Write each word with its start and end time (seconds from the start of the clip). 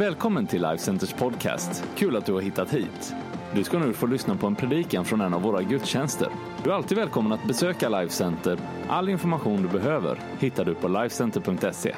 Välkommen 0.00 0.46
till 0.46 0.62
Life 0.62 0.78
Centers 0.84 1.12
podcast. 1.12 1.84
Kul 1.96 2.16
att 2.16 2.26
du 2.26 2.32
har 2.32 2.40
hittat 2.40 2.70
hit. 2.70 3.14
Du 3.54 3.64
ska 3.64 3.78
nu 3.78 3.92
få 3.92 4.06
lyssna 4.06 4.36
på 4.36 4.46
en 4.46 4.56
predikan 4.56 5.04
från 5.04 5.20
en 5.20 5.34
av 5.34 5.42
våra 5.42 5.62
gudstjänster. 5.62 6.28
Du 6.64 6.70
är 6.70 6.74
alltid 6.74 6.98
välkommen 6.98 7.32
att 7.32 7.46
besöka 7.46 7.88
Life 7.88 8.14
Center. 8.14 8.58
All 8.88 9.08
information 9.08 9.62
du 9.62 9.68
behöver 9.68 10.22
hittar 10.38 10.64
du 10.64 10.74
på 10.74 10.88
lifecenter.se. 10.88 11.96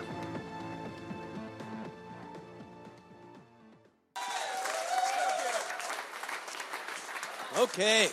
Okay. 7.62 8.08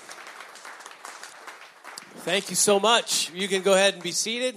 Thank 2.26 2.50
you 2.50 2.56
so 2.56 2.80
much. 2.80 3.32
You 3.34 3.48
can 3.48 3.62
go 3.62 3.72
ahead 3.72 3.94
and 3.94 4.04
be 4.04 4.12
seated. 4.12 4.56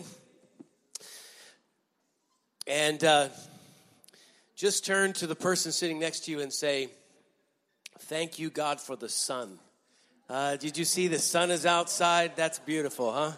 And 2.68 3.04
uh, 3.04 3.51
just 4.54 4.84
turn 4.84 5.12
to 5.14 5.26
the 5.26 5.34
person 5.34 5.72
sitting 5.72 5.98
next 5.98 6.26
to 6.26 6.30
you 6.30 6.40
and 6.40 6.52
say, 6.52 6.90
Thank 8.00 8.38
you, 8.38 8.50
God, 8.50 8.80
for 8.80 8.96
the 8.96 9.08
sun. 9.08 9.58
Uh, 10.28 10.56
did 10.56 10.76
you 10.76 10.84
see 10.84 11.08
the 11.08 11.18
sun 11.18 11.50
is 11.50 11.64
outside? 11.66 12.32
That's 12.36 12.58
beautiful, 12.58 13.12
huh? 13.12 13.32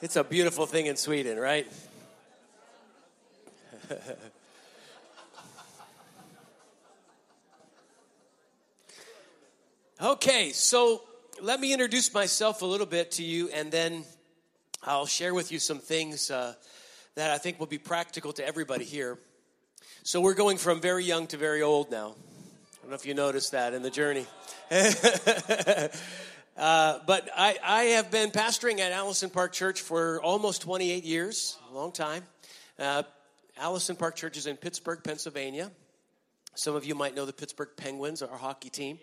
It's 0.00 0.16
a 0.16 0.24
beautiful 0.24 0.64
thing 0.66 0.86
in 0.86 0.96
Sweden, 0.96 1.38
right? 1.38 1.66
okay, 10.00 10.52
so 10.52 11.02
let 11.42 11.60
me 11.60 11.72
introduce 11.72 12.14
myself 12.14 12.62
a 12.62 12.66
little 12.66 12.86
bit 12.86 13.10
to 13.12 13.22
you, 13.22 13.50
and 13.50 13.70
then 13.70 14.04
I'll 14.82 15.06
share 15.06 15.34
with 15.34 15.52
you 15.52 15.58
some 15.58 15.80
things 15.80 16.30
uh, 16.30 16.54
that 17.14 17.30
I 17.30 17.38
think 17.38 17.60
will 17.60 17.66
be 17.66 17.78
practical 17.78 18.32
to 18.34 18.46
everybody 18.46 18.84
here. 18.84 19.18
So 20.02 20.20
we're 20.20 20.34
going 20.34 20.56
from 20.56 20.80
very 20.80 21.04
young 21.04 21.26
to 21.28 21.36
very 21.36 21.62
old 21.62 21.90
now. 21.90 22.08
I 22.08 22.80
don't 22.82 22.90
know 22.90 22.94
if 22.94 23.06
you 23.06 23.14
noticed 23.14 23.52
that 23.52 23.74
in 23.74 23.82
the 23.82 23.90
journey. 23.90 24.26
uh, 26.56 26.98
but 27.06 27.28
I, 27.36 27.58
I 27.62 27.82
have 27.94 28.10
been 28.10 28.30
pastoring 28.30 28.80
at 28.80 28.92
Allison 28.92 29.30
Park 29.30 29.52
Church 29.52 29.80
for 29.80 30.20
almost 30.22 30.62
28 30.62 31.04
years, 31.04 31.58
a 31.70 31.74
long 31.74 31.92
time. 31.92 32.24
Uh, 32.78 33.02
Allison 33.58 33.96
Park 33.96 34.16
Church 34.16 34.36
is 34.36 34.46
in 34.46 34.56
Pittsburgh, 34.56 35.00
Pennsylvania. 35.04 35.70
Some 36.54 36.74
of 36.74 36.84
you 36.84 36.94
might 36.94 37.14
know 37.14 37.26
the 37.26 37.32
Pittsburgh 37.32 37.70
Penguins, 37.76 38.22
our 38.22 38.36
hockey 38.36 38.70
team. 38.70 38.98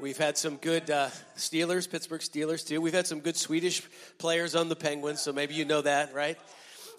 We've 0.00 0.18
had 0.18 0.36
some 0.36 0.56
good 0.56 0.90
uh, 0.90 1.10
Steelers, 1.36 1.88
Pittsburgh 1.88 2.20
Steelers 2.20 2.66
too. 2.66 2.80
We've 2.80 2.94
had 2.94 3.06
some 3.06 3.20
good 3.20 3.36
Swedish 3.36 3.82
players 4.18 4.56
on 4.56 4.68
the 4.68 4.74
Penguins, 4.74 5.20
so 5.20 5.32
maybe 5.32 5.54
you 5.54 5.64
know 5.64 5.82
that, 5.82 6.12
right? 6.12 6.36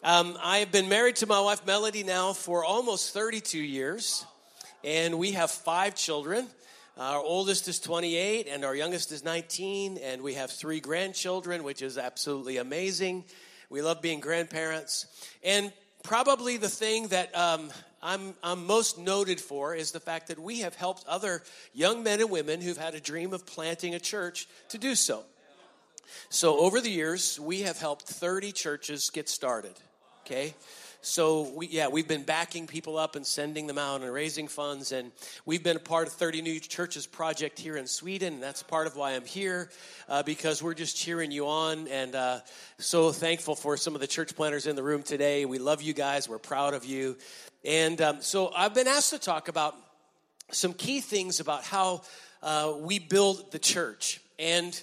Um, 0.07 0.37
I've 0.39 0.71
been 0.71 0.87
married 0.87 1.15
to 1.15 1.25
my 1.25 1.39
wife 1.39 1.65
Melody 1.65 2.03
now 2.03 2.33
for 2.33 2.63
almost 2.63 3.11
32 3.11 3.57
years, 3.57 4.23
and 4.83 5.17
we 5.17 5.31
have 5.31 5.49
five 5.49 5.95
children. 5.95 6.45
Our 6.95 7.19
oldest 7.19 7.67
is 7.67 7.79
28, 7.79 8.47
and 8.47 8.63
our 8.63 8.75
youngest 8.75 9.11
is 9.11 9.23
19, 9.23 9.97
and 9.97 10.21
we 10.21 10.35
have 10.35 10.51
three 10.51 10.79
grandchildren, 10.79 11.63
which 11.63 11.81
is 11.81 11.97
absolutely 11.97 12.57
amazing. 12.57 13.23
We 13.71 13.81
love 13.81 13.99
being 14.03 14.19
grandparents. 14.19 15.07
And 15.43 15.73
probably 16.03 16.57
the 16.57 16.69
thing 16.69 17.07
that 17.07 17.35
um, 17.35 17.71
I'm, 17.99 18.35
I'm 18.43 18.67
most 18.67 18.99
noted 18.99 19.41
for 19.41 19.73
is 19.73 19.91
the 19.91 19.99
fact 19.99 20.27
that 20.27 20.37
we 20.37 20.59
have 20.59 20.75
helped 20.75 21.03
other 21.07 21.41
young 21.73 22.03
men 22.03 22.21
and 22.21 22.29
women 22.29 22.61
who've 22.61 22.77
had 22.77 22.93
a 22.93 23.01
dream 23.01 23.33
of 23.33 23.47
planting 23.47 23.95
a 23.95 23.99
church 23.99 24.47
to 24.69 24.77
do 24.77 24.93
so. 24.93 25.23
So, 26.29 26.59
over 26.59 26.79
the 26.79 26.91
years, 26.91 27.39
we 27.39 27.61
have 27.61 27.79
helped 27.79 28.03
30 28.03 28.51
churches 28.51 29.09
get 29.09 29.27
started. 29.27 29.73
Okay? 30.25 30.55
So 31.01 31.51
we, 31.53 31.67
yeah, 31.67 31.87
we've 31.87 32.07
been 32.07 32.23
backing 32.23 32.65
people 32.65 32.97
up 32.97 33.15
and 33.15 33.23
sending 33.23 33.67
them 33.67 33.77
out 33.77 34.01
and 34.01 34.11
raising 34.11 34.47
funds, 34.47 34.91
and 34.91 35.11
we've 35.45 35.61
been 35.61 35.77
a 35.77 35.79
part 35.79 36.07
of 36.07 36.13
30 36.13 36.41
New 36.41 36.59
Churches 36.59 37.05
project 37.05 37.59
here 37.59 37.77
in 37.77 37.85
Sweden, 37.85 38.39
that's 38.39 38.63
part 38.63 38.87
of 38.87 38.95
why 38.95 39.11
I'm 39.11 39.23
here 39.23 39.69
uh, 40.09 40.23
because 40.23 40.63
we're 40.63 40.73
just 40.73 40.97
cheering 40.97 41.29
you 41.29 41.47
on, 41.47 41.87
and 41.89 42.15
uh, 42.15 42.39
so 42.79 43.11
thankful 43.11 43.53
for 43.53 43.77
some 43.77 43.93
of 43.93 44.01
the 44.01 44.07
church 44.07 44.35
planters 44.35 44.65
in 44.65 44.75
the 44.75 44.81
room 44.81 45.03
today. 45.03 45.45
We 45.45 45.59
love 45.59 45.83
you 45.83 45.93
guys. 45.93 46.27
We're 46.27 46.39
proud 46.39 46.73
of 46.73 46.85
you, 46.85 47.17
and 47.63 48.01
um, 48.01 48.21
so 48.21 48.51
I've 48.55 48.73
been 48.73 48.87
asked 48.87 49.11
to 49.11 49.19
talk 49.19 49.47
about 49.47 49.75
some 50.49 50.73
key 50.73 51.01
things 51.01 51.39
about 51.39 51.63
how 51.63 52.01
uh, 52.41 52.73
we 52.79 52.97
build 52.97 53.51
the 53.51 53.59
church, 53.59 54.21
and 54.39 54.81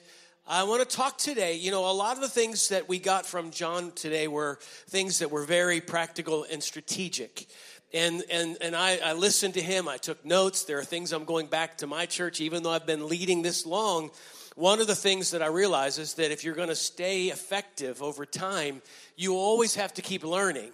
I 0.54 0.64
want 0.64 0.86
to 0.86 0.96
talk 0.96 1.16
today. 1.16 1.54
You 1.54 1.70
know, 1.70 1.90
a 1.90 1.96
lot 1.96 2.16
of 2.16 2.20
the 2.20 2.28
things 2.28 2.68
that 2.68 2.86
we 2.86 2.98
got 2.98 3.24
from 3.24 3.52
John 3.52 3.90
today 3.92 4.28
were 4.28 4.58
things 4.86 5.20
that 5.20 5.30
were 5.30 5.44
very 5.44 5.80
practical 5.80 6.44
and 6.44 6.62
strategic. 6.62 7.46
And, 7.94 8.22
and, 8.30 8.58
and 8.60 8.76
I, 8.76 8.98
I 9.02 9.12
listened 9.14 9.54
to 9.54 9.62
him. 9.62 9.88
I 9.88 9.96
took 9.96 10.26
notes. 10.26 10.66
There 10.66 10.78
are 10.78 10.84
things 10.84 11.12
I'm 11.12 11.24
going 11.24 11.46
back 11.46 11.78
to 11.78 11.86
my 11.86 12.04
church, 12.04 12.42
even 12.42 12.62
though 12.62 12.70
I've 12.70 12.84
been 12.84 13.08
leading 13.08 13.40
this 13.40 13.64
long. 13.64 14.10
One 14.54 14.78
of 14.82 14.86
the 14.86 14.94
things 14.94 15.30
that 15.30 15.40
I 15.40 15.46
realize 15.46 15.96
is 15.96 16.12
that 16.14 16.30
if 16.30 16.44
you're 16.44 16.54
going 16.54 16.68
to 16.68 16.76
stay 16.76 17.28
effective 17.28 18.02
over 18.02 18.26
time, 18.26 18.82
you 19.16 19.36
always 19.36 19.76
have 19.76 19.94
to 19.94 20.02
keep 20.02 20.22
learning. 20.22 20.70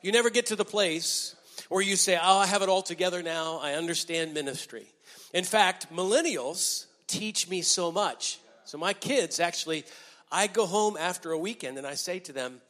You 0.00 0.12
never 0.12 0.30
get 0.30 0.46
to 0.46 0.56
the 0.56 0.64
place 0.64 1.34
where 1.68 1.82
you 1.82 1.96
say, 1.96 2.16
Oh, 2.16 2.38
I 2.38 2.46
have 2.46 2.62
it 2.62 2.70
all 2.70 2.80
together 2.80 3.22
now. 3.22 3.58
I 3.58 3.74
understand 3.74 4.32
ministry. 4.32 4.86
In 5.34 5.44
fact, 5.44 5.94
millennials 5.94 6.86
teach 7.08 7.46
me 7.50 7.60
so 7.60 7.92
much. 7.92 8.38
So 8.72 8.78
my 8.78 8.94
kids 8.94 9.38
actually, 9.38 9.84
I 10.30 10.46
go 10.46 10.64
home 10.64 10.96
after 10.98 11.30
a 11.30 11.36
weekend 11.36 11.76
and 11.76 11.86
I 11.86 11.92
say 11.92 12.20
to 12.20 12.32
them, 12.32 12.62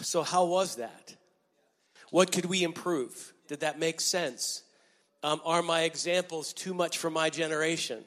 So 0.00 0.22
how 0.22 0.44
was 0.44 0.76
that? 0.76 1.16
What 2.12 2.30
could 2.30 2.44
we 2.44 2.62
improve? 2.62 3.32
Did 3.48 3.58
that 3.58 3.76
make 3.76 4.00
sense? 4.00 4.62
Um, 5.24 5.40
are 5.44 5.62
my 5.62 5.82
examples 5.82 6.52
too 6.52 6.74
much 6.74 6.98
for 6.98 7.10
my 7.10 7.28
generation? 7.28 8.04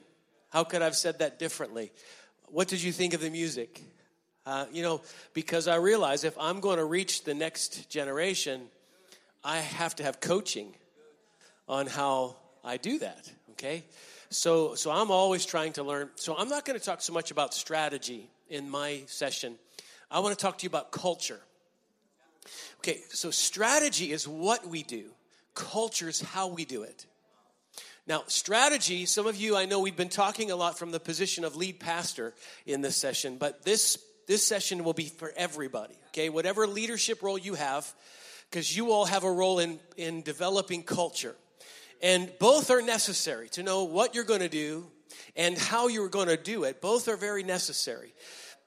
How 0.47 0.63
could 0.63 0.81
I 0.81 0.85
have 0.85 0.95
said 0.95 1.19
that 1.19 1.39
differently? 1.39 1.91
What 2.45 2.69
did 2.69 2.81
you 2.81 2.93
think 2.93 3.13
of 3.13 3.19
the 3.19 3.29
music? 3.29 3.83
Uh, 4.45 4.67
you 4.71 4.81
know, 4.81 5.01
because 5.33 5.67
I 5.67 5.75
realize 5.75 6.23
if 6.23 6.37
I'm 6.39 6.61
going 6.61 6.77
to 6.77 6.85
reach 6.85 7.25
the 7.25 7.33
next 7.33 7.89
generation, 7.89 8.61
I 9.43 9.57
have 9.57 9.93
to 9.97 10.03
have 10.03 10.21
coaching 10.21 10.73
on 11.67 11.85
how 11.85 12.37
I 12.63 12.77
do 12.77 12.97
that, 12.99 13.29
okay? 13.51 13.83
So, 14.29 14.75
so 14.75 14.91
I'm 14.91 15.09
always 15.09 15.45
trying 15.45 15.73
to 15.73 15.83
learn. 15.83 16.09
So 16.15 16.35
I'm 16.37 16.49
not 16.49 16.65
going 16.65 16.77
to 16.77 16.85
talk 16.85 17.01
so 17.01 17.13
much 17.13 17.31
about 17.31 17.53
strategy 17.53 18.29
in 18.49 18.69
my 18.69 19.03
session. 19.07 19.55
I 20.11 20.19
want 20.19 20.37
to 20.37 20.41
talk 20.41 20.59
to 20.59 20.63
you 20.63 20.69
about 20.69 20.91
culture. 20.91 21.39
Okay, 22.79 22.99
so 23.09 23.31
strategy 23.31 24.11
is 24.11 24.27
what 24.27 24.67
we 24.67 24.83
do. 24.83 25.05
Culture 25.53 26.07
is 26.07 26.21
how 26.21 26.47
we 26.47 26.65
do 26.65 26.83
it. 26.83 27.05
Now, 28.07 28.23
strategy, 28.27 29.05
some 29.05 29.27
of 29.27 29.35
you, 29.35 29.55
I 29.55 29.65
know 29.65 29.79
we've 29.81 29.95
been 29.95 30.09
talking 30.09 30.49
a 30.49 30.55
lot 30.55 30.79
from 30.79 30.91
the 30.91 30.99
position 30.99 31.43
of 31.43 31.55
lead 31.55 31.79
pastor 31.79 32.33
in 32.65 32.81
this 32.81 32.95
session, 32.97 33.37
but 33.37 33.63
this, 33.63 33.99
this 34.27 34.45
session 34.45 34.83
will 34.83 34.93
be 34.93 35.05
for 35.05 35.31
everybody, 35.35 35.95
okay? 36.07 36.29
Whatever 36.29 36.65
leadership 36.65 37.21
role 37.21 37.37
you 37.37 37.53
have, 37.53 37.91
because 38.49 38.75
you 38.75 38.91
all 38.91 39.05
have 39.05 39.23
a 39.23 39.31
role 39.31 39.59
in, 39.59 39.79
in 39.95 40.23
developing 40.23 40.81
culture. 40.81 41.35
And 42.01 42.31
both 42.39 42.71
are 42.71 42.81
necessary 42.81 43.49
to 43.49 43.63
know 43.63 43.83
what 43.83 44.15
you're 44.15 44.23
going 44.23 44.39
to 44.39 44.49
do 44.49 44.87
and 45.35 45.57
how 45.57 45.87
you're 45.87 46.09
going 46.09 46.27
to 46.27 46.37
do 46.37 46.63
it. 46.63 46.81
Both 46.81 47.07
are 47.07 47.17
very 47.17 47.43
necessary. 47.43 48.13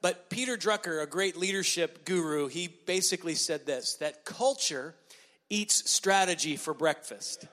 But 0.01 0.29
Peter 0.29 0.57
Drucker, 0.57 1.01
a 1.01 1.07
great 1.07 1.37
leadership 1.37 2.05
guru, 2.05 2.47
he 2.47 2.67
basically 2.67 3.35
said 3.35 3.65
this 3.65 3.95
that 3.95 4.25
culture 4.25 4.95
eats 5.49 5.89
strategy 5.89 6.57
for 6.57 6.73
breakfast. 6.73 7.47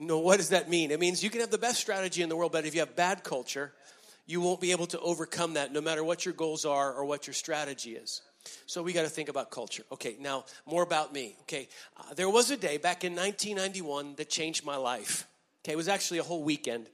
No, 0.00 0.18
what 0.20 0.36
does 0.36 0.50
that 0.50 0.70
mean? 0.70 0.90
It 0.90 1.00
means 1.00 1.22
you 1.22 1.30
can 1.30 1.40
have 1.40 1.50
the 1.50 1.58
best 1.58 1.80
strategy 1.80 2.22
in 2.22 2.28
the 2.28 2.36
world, 2.36 2.52
but 2.52 2.64
if 2.64 2.74
you 2.74 2.80
have 2.80 2.94
bad 2.94 3.24
culture, 3.24 3.72
you 4.26 4.40
won't 4.40 4.60
be 4.60 4.70
able 4.70 4.86
to 4.86 5.00
overcome 5.00 5.54
that 5.54 5.72
no 5.72 5.80
matter 5.80 6.04
what 6.04 6.24
your 6.24 6.34
goals 6.34 6.64
are 6.64 6.92
or 6.92 7.04
what 7.04 7.26
your 7.26 7.34
strategy 7.34 7.90
is. 7.90 8.22
So 8.66 8.82
we 8.82 8.92
got 8.92 9.02
to 9.02 9.08
think 9.08 9.28
about 9.28 9.50
culture. 9.50 9.84
Okay, 9.92 10.16
now 10.20 10.44
more 10.66 10.82
about 10.82 11.12
me. 11.12 11.36
Okay, 11.42 11.68
uh, 11.96 12.14
there 12.14 12.28
was 12.28 12.50
a 12.50 12.56
day 12.56 12.76
back 12.76 13.04
in 13.04 13.14
1991 13.14 14.14
that 14.16 14.28
changed 14.28 14.64
my 14.64 14.76
life. 14.76 15.26
Okay, 15.64 15.72
it 15.72 15.76
was 15.76 15.88
actually 15.88 16.18
a 16.18 16.22
whole 16.22 16.42
weekend. 16.42 16.86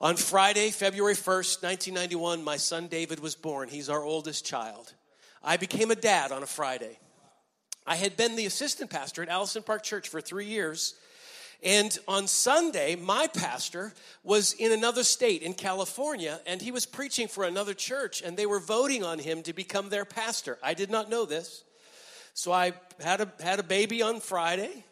On 0.00 0.16
Friday, 0.16 0.70
February 0.70 1.14
1st, 1.14 1.62
1991, 1.62 2.42
my 2.42 2.56
son 2.56 2.88
David 2.88 3.20
was 3.20 3.36
born. 3.36 3.68
He's 3.68 3.88
our 3.88 4.02
oldest 4.02 4.44
child. 4.44 4.92
I 5.44 5.56
became 5.56 5.90
a 5.90 5.96
dad 5.96 6.32
on 6.32 6.42
a 6.42 6.46
Friday. 6.46 6.98
I 7.86 7.96
had 7.96 8.16
been 8.16 8.36
the 8.36 8.46
assistant 8.46 8.90
pastor 8.90 9.22
at 9.22 9.28
Allison 9.28 9.62
Park 9.62 9.82
Church 9.82 10.08
for 10.08 10.20
three 10.20 10.46
years 10.46 10.94
and 11.62 11.96
on 12.08 12.26
Sunday, 12.26 12.96
my 12.96 13.28
pastor 13.28 13.94
was 14.24 14.52
in 14.52 14.72
another 14.72 15.04
state 15.04 15.42
in 15.42 15.54
California, 15.54 16.40
and 16.44 16.60
he 16.60 16.72
was 16.72 16.86
preaching 16.86 17.28
for 17.28 17.44
another 17.44 17.72
church, 17.72 18.20
and 18.20 18.36
they 18.36 18.46
were 18.46 18.58
voting 18.58 19.04
on 19.04 19.20
him 19.20 19.42
to 19.44 19.52
become 19.52 19.88
their 19.88 20.04
pastor. 20.04 20.58
I 20.62 20.74
did 20.74 20.90
not 20.90 21.08
know 21.08 21.24
this. 21.24 21.62
So 22.34 22.50
I 22.50 22.72
had 23.00 23.20
a, 23.20 23.32
had 23.40 23.60
a 23.60 23.62
baby 23.62 24.02
on 24.02 24.20
Friday. 24.20 24.84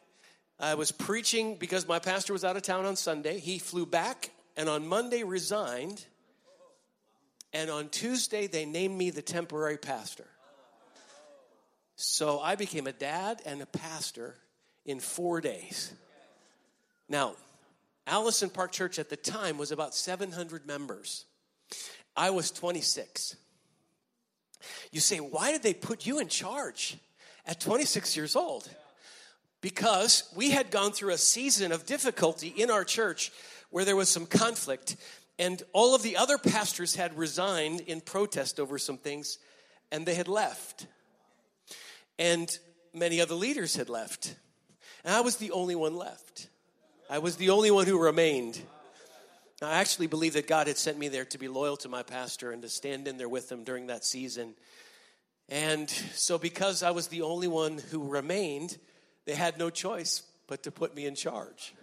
I 0.60 0.74
was 0.74 0.92
preaching 0.92 1.56
because 1.56 1.88
my 1.88 1.98
pastor 1.98 2.32
was 2.32 2.44
out 2.44 2.56
of 2.56 2.62
town 2.62 2.86
on 2.86 2.94
Sunday. 2.94 3.40
He 3.40 3.58
flew 3.58 3.86
back, 3.86 4.30
and 4.56 4.68
on 4.68 4.86
Monday 4.86 5.24
resigned. 5.24 6.04
And 7.52 7.68
on 7.68 7.88
Tuesday, 7.88 8.46
they 8.46 8.64
named 8.64 8.96
me 8.96 9.10
the 9.10 9.22
temporary 9.22 9.78
pastor. 9.78 10.26
So 11.96 12.38
I 12.38 12.54
became 12.54 12.86
a 12.86 12.92
dad 12.92 13.42
and 13.44 13.60
a 13.60 13.66
pastor 13.66 14.36
in 14.84 15.00
four 15.00 15.40
days. 15.40 15.92
Now, 17.10 17.34
Allison 18.06 18.48
Park 18.48 18.70
Church 18.72 18.98
at 18.98 19.10
the 19.10 19.16
time 19.16 19.58
was 19.58 19.72
about 19.72 19.94
700 19.94 20.64
members. 20.64 21.26
I 22.16 22.30
was 22.30 22.52
26. 22.52 23.36
You 24.92 25.00
say, 25.00 25.18
why 25.18 25.50
did 25.50 25.62
they 25.62 25.74
put 25.74 26.06
you 26.06 26.20
in 26.20 26.28
charge 26.28 26.96
at 27.46 27.60
26 27.60 28.16
years 28.16 28.36
old? 28.36 28.70
Because 29.60 30.32
we 30.36 30.50
had 30.50 30.70
gone 30.70 30.92
through 30.92 31.12
a 31.12 31.18
season 31.18 31.72
of 31.72 31.84
difficulty 31.84 32.48
in 32.48 32.70
our 32.70 32.84
church 32.84 33.32
where 33.70 33.84
there 33.84 33.96
was 33.96 34.08
some 34.08 34.26
conflict, 34.26 34.96
and 35.38 35.62
all 35.72 35.94
of 35.94 36.02
the 36.02 36.16
other 36.16 36.38
pastors 36.38 36.94
had 36.94 37.18
resigned 37.18 37.80
in 37.80 38.00
protest 38.00 38.60
over 38.60 38.78
some 38.78 38.98
things, 38.98 39.38
and 39.90 40.06
they 40.06 40.14
had 40.14 40.28
left. 40.28 40.86
And 42.18 42.56
many 42.94 43.20
other 43.20 43.34
leaders 43.34 43.74
had 43.76 43.88
left. 43.88 44.34
And 45.04 45.14
I 45.14 45.22
was 45.22 45.36
the 45.36 45.50
only 45.50 45.74
one 45.74 45.96
left. 45.96 46.49
I 47.10 47.18
was 47.18 47.34
the 47.34 47.50
only 47.50 47.72
one 47.72 47.88
who 47.88 47.98
remained. 47.98 48.62
I 49.60 49.80
actually 49.80 50.06
believe 50.06 50.34
that 50.34 50.46
God 50.46 50.68
had 50.68 50.78
sent 50.78 50.96
me 50.96 51.08
there 51.08 51.24
to 51.24 51.38
be 51.38 51.48
loyal 51.48 51.76
to 51.78 51.88
my 51.88 52.04
pastor 52.04 52.52
and 52.52 52.62
to 52.62 52.68
stand 52.68 53.08
in 53.08 53.18
there 53.18 53.28
with 53.28 53.50
him 53.50 53.64
during 53.64 53.88
that 53.88 54.04
season. 54.04 54.54
And 55.48 55.90
so, 55.90 56.38
because 56.38 56.84
I 56.84 56.92
was 56.92 57.08
the 57.08 57.22
only 57.22 57.48
one 57.48 57.78
who 57.90 58.06
remained, 58.06 58.78
they 59.26 59.34
had 59.34 59.58
no 59.58 59.70
choice 59.70 60.22
but 60.46 60.62
to 60.62 60.70
put 60.70 60.94
me 60.94 61.04
in 61.04 61.16
charge. 61.16 61.74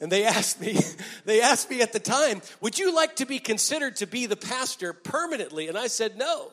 And 0.00 0.10
they 0.10 0.24
asked 0.24 0.60
me, 0.60 0.76
they 1.24 1.40
asked 1.40 1.70
me 1.70 1.80
at 1.80 1.92
the 1.92 2.00
time, 2.00 2.42
would 2.60 2.76
you 2.76 2.92
like 2.92 3.16
to 3.16 3.24
be 3.24 3.38
considered 3.38 3.94
to 3.96 4.06
be 4.08 4.26
the 4.26 4.34
pastor 4.34 4.92
permanently? 4.92 5.68
And 5.68 5.78
I 5.78 5.86
said, 5.86 6.18
no. 6.18 6.50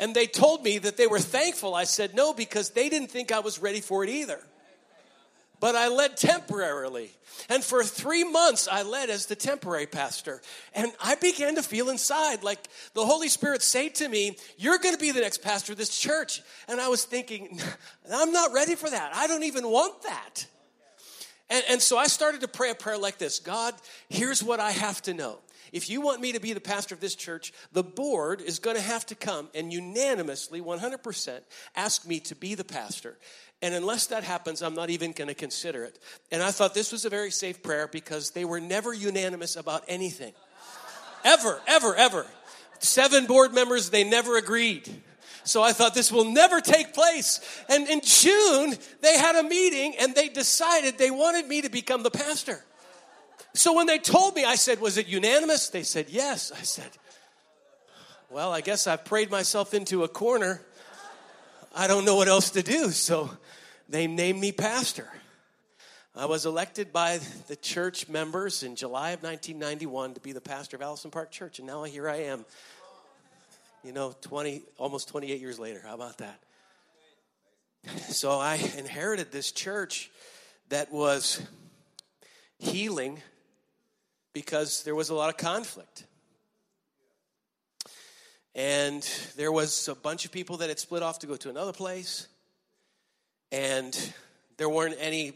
And 0.00 0.16
they 0.16 0.26
told 0.26 0.64
me 0.64 0.78
that 0.78 0.96
they 0.96 1.06
were 1.06 1.20
thankful. 1.20 1.76
I 1.76 1.84
said, 1.84 2.16
no, 2.16 2.32
because 2.32 2.70
they 2.70 2.88
didn't 2.88 3.12
think 3.12 3.30
I 3.30 3.38
was 3.38 3.60
ready 3.60 3.80
for 3.80 4.02
it 4.02 4.10
either 4.10 4.42
but 5.60 5.74
I 5.74 5.88
led 5.88 6.16
temporarily. 6.16 7.10
And 7.48 7.62
for 7.62 7.84
three 7.84 8.24
months, 8.24 8.68
I 8.70 8.82
led 8.82 9.10
as 9.10 9.26
the 9.26 9.36
temporary 9.36 9.86
pastor. 9.86 10.42
And 10.74 10.92
I 11.00 11.14
began 11.14 11.54
to 11.54 11.62
feel 11.62 11.88
inside 11.88 12.42
like 12.42 12.68
the 12.94 13.04
Holy 13.04 13.28
Spirit 13.28 13.62
say 13.62 13.88
to 13.90 14.08
me, 14.08 14.36
You're 14.56 14.78
going 14.78 14.94
to 14.94 15.00
be 15.00 15.12
the 15.12 15.20
next 15.20 15.42
pastor 15.42 15.72
of 15.72 15.78
this 15.78 15.96
church. 15.96 16.42
And 16.68 16.80
I 16.80 16.88
was 16.88 17.04
thinking, 17.04 17.60
I'm 18.12 18.32
not 18.32 18.52
ready 18.52 18.74
for 18.74 18.90
that. 18.90 19.14
I 19.14 19.26
don't 19.26 19.44
even 19.44 19.68
want 19.68 20.02
that. 20.02 20.46
And, 21.50 21.64
and 21.70 21.82
so 21.82 21.96
I 21.96 22.06
started 22.06 22.42
to 22.42 22.48
pray 22.48 22.70
a 22.70 22.74
prayer 22.74 22.98
like 22.98 23.18
this 23.18 23.38
God, 23.38 23.74
here's 24.08 24.42
what 24.42 24.60
I 24.60 24.72
have 24.72 25.00
to 25.02 25.14
know. 25.14 25.38
If 25.72 25.90
you 25.90 26.00
want 26.00 26.20
me 26.20 26.32
to 26.32 26.40
be 26.40 26.52
the 26.52 26.60
pastor 26.60 26.94
of 26.94 27.00
this 27.00 27.14
church, 27.14 27.52
the 27.72 27.82
board 27.82 28.40
is 28.40 28.58
going 28.58 28.76
to 28.76 28.82
have 28.82 29.06
to 29.06 29.14
come 29.14 29.48
and 29.54 29.72
unanimously, 29.72 30.60
100%, 30.60 31.40
ask 31.76 32.06
me 32.06 32.20
to 32.20 32.34
be 32.34 32.54
the 32.54 32.64
pastor. 32.64 33.16
And 33.60 33.74
unless 33.74 34.06
that 34.06 34.24
happens, 34.24 34.62
I'm 34.62 34.74
not 34.74 34.90
even 34.90 35.12
going 35.12 35.28
to 35.28 35.34
consider 35.34 35.84
it. 35.84 35.98
And 36.30 36.42
I 36.42 36.50
thought 36.50 36.74
this 36.74 36.92
was 36.92 37.04
a 37.04 37.10
very 37.10 37.30
safe 37.30 37.62
prayer 37.62 37.88
because 37.88 38.30
they 38.30 38.44
were 38.44 38.60
never 38.60 38.92
unanimous 38.92 39.56
about 39.56 39.84
anything. 39.88 40.32
Ever, 41.24 41.60
ever, 41.66 41.94
ever. 41.96 42.26
Seven 42.78 43.26
board 43.26 43.52
members, 43.52 43.90
they 43.90 44.04
never 44.04 44.36
agreed. 44.36 44.88
So 45.42 45.62
I 45.62 45.72
thought 45.72 45.94
this 45.94 46.12
will 46.12 46.30
never 46.30 46.60
take 46.60 46.94
place. 46.94 47.40
And 47.68 47.88
in 47.88 48.00
June, 48.02 48.76
they 49.00 49.18
had 49.18 49.34
a 49.36 49.42
meeting 49.42 49.94
and 49.98 50.14
they 50.14 50.28
decided 50.28 50.98
they 50.98 51.10
wanted 51.10 51.48
me 51.48 51.62
to 51.62 51.70
become 51.70 52.02
the 52.02 52.10
pastor. 52.10 52.62
So 53.54 53.74
when 53.74 53.86
they 53.86 53.98
told 53.98 54.34
me, 54.34 54.44
I 54.44 54.54
said, 54.54 54.80
Was 54.80 54.98
it 54.98 55.08
unanimous? 55.08 55.68
They 55.68 55.82
said, 55.82 56.06
Yes. 56.08 56.52
I 56.52 56.62
said, 56.62 56.90
Well, 58.30 58.52
I 58.52 58.60
guess 58.60 58.86
I've 58.86 59.04
prayed 59.04 59.30
myself 59.30 59.74
into 59.74 60.04
a 60.04 60.08
corner. 60.08 60.62
I 61.74 61.86
don't 61.86 62.04
know 62.04 62.16
what 62.16 62.28
else 62.28 62.50
to 62.50 62.62
do. 62.62 62.90
So 62.90 63.30
they 63.88 64.06
named 64.06 64.40
me 64.40 64.52
pastor. 64.52 65.08
I 66.16 66.26
was 66.26 66.46
elected 66.46 66.92
by 66.92 67.20
the 67.46 67.54
church 67.54 68.08
members 68.08 68.64
in 68.64 68.74
July 68.74 69.10
of 69.10 69.22
1991 69.22 70.14
to 70.14 70.20
be 70.20 70.32
the 70.32 70.40
pastor 70.40 70.76
of 70.76 70.82
Allison 70.82 71.12
Park 71.12 71.30
Church, 71.30 71.60
and 71.60 71.68
now 71.68 71.84
here 71.84 72.08
I 72.08 72.22
am. 72.22 72.44
You 73.84 73.92
know, 73.92 74.12
20, 74.22 74.62
almost 74.78 75.08
28 75.08 75.40
years 75.40 75.60
later. 75.60 75.80
How 75.84 75.94
about 75.94 76.18
that? 76.18 76.40
So 78.08 78.32
I 78.32 78.56
inherited 78.76 79.30
this 79.30 79.52
church 79.52 80.10
that 80.70 80.92
was 80.92 81.40
healing 82.58 83.22
because 84.42 84.84
there 84.84 84.94
was 84.94 85.08
a 85.10 85.14
lot 85.16 85.28
of 85.30 85.36
conflict. 85.36 86.04
And 88.54 89.02
there 89.36 89.50
was 89.50 89.88
a 89.88 89.96
bunch 89.96 90.24
of 90.24 90.30
people 90.30 90.58
that 90.58 90.68
had 90.68 90.78
split 90.78 91.02
off 91.02 91.18
to 91.20 91.26
go 91.26 91.34
to 91.34 91.50
another 91.50 91.72
place. 91.72 92.28
And 93.50 93.98
there 94.56 94.68
weren't 94.68 94.94
any 95.00 95.32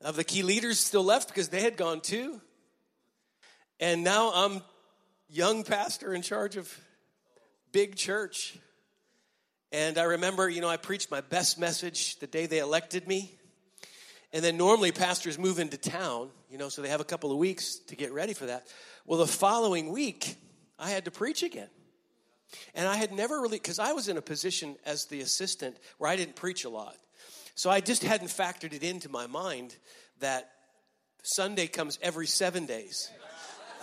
of 0.00 0.14
the 0.14 0.22
key 0.22 0.44
leaders 0.44 0.78
still 0.78 1.02
left 1.02 1.26
because 1.26 1.48
they 1.48 1.60
had 1.60 1.76
gone 1.76 2.00
too. 2.00 2.40
And 3.80 4.04
now 4.04 4.30
I'm 4.32 4.62
young 5.28 5.64
pastor 5.64 6.14
in 6.14 6.22
charge 6.22 6.56
of 6.56 6.72
big 7.72 7.96
church. 7.96 8.56
And 9.72 9.98
I 9.98 10.04
remember, 10.04 10.48
you 10.48 10.60
know, 10.60 10.68
I 10.68 10.76
preached 10.76 11.10
my 11.10 11.20
best 11.20 11.58
message 11.58 12.20
the 12.20 12.28
day 12.28 12.46
they 12.46 12.60
elected 12.60 13.08
me. 13.08 13.34
And 14.32 14.44
then 14.44 14.56
normally 14.56 14.92
pastors 14.92 15.36
move 15.36 15.58
into 15.58 15.76
town, 15.76 16.30
you 16.54 16.58
know, 16.58 16.68
so 16.68 16.82
they 16.82 16.88
have 16.88 17.00
a 17.00 17.04
couple 17.04 17.32
of 17.32 17.38
weeks 17.38 17.80
to 17.88 17.96
get 17.96 18.12
ready 18.12 18.32
for 18.32 18.46
that. 18.46 18.64
Well, 19.06 19.18
the 19.18 19.26
following 19.26 19.90
week, 19.90 20.36
I 20.78 20.88
had 20.88 21.06
to 21.06 21.10
preach 21.10 21.42
again. 21.42 21.66
And 22.76 22.86
I 22.86 22.94
had 22.94 23.10
never 23.10 23.40
really, 23.40 23.56
because 23.56 23.80
I 23.80 23.90
was 23.90 24.06
in 24.06 24.16
a 24.18 24.22
position 24.22 24.76
as 24.86 25.06
the 25.06 25.20
assistant 25.20 25.76
where 25.98 26.08
I 26.08 26.14
didn't 26.14 26.36
preach 26.36 26.64
a 26.64 26.68
lot. 26.68 26.94
So 27.56 27.70
I 27.70 27.80
just 27.80 28.04
hadn't 28.04 28.28
factored 28.28 28.72
it 28.72 28.84
into 28.84 29.08
my 29.08 29.26
mind 29.26 29.74
that 30.20 30.48
Sunday 31.24 31.66
comes 31.66 31.98
every 32.00 32.28
seven 32.28 32.66
days. 32.66 33.10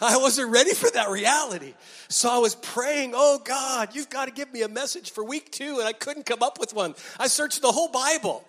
I 0.00 0.18
wasn't 0.18 0.52
ready 0.52 0.72
for 0.72 0.88
that 0.90 1.10
reality. 1.10 1.74
So 2.08 2.30
I 2.30 2.38
was 2.38 2.54
praying, 2.54 3.12
oh 3.16 3.40
God, 3.44 3.88
you've 3.94 4.08
got 4.08 4.26
to 4.26 4.30
give 4.30 4.52
me 4.52 4.62
a 4.62 4.68
message 4.68 5.10
for 5.10 5.24
week 5.24 5.50
two, 5.50 5.78
and 5.80 5.88
I 5.88 5.94
couldn't 5.94 6.26
come 6.26 6.44
up 6.44 6.60
with 6.60 6.74
one. 6.74 6.94
I 7.18 7.26
searched 7.26 7.60
the 7.60 7.72
whole 7.72 7.88
Bible. 7.88 8.44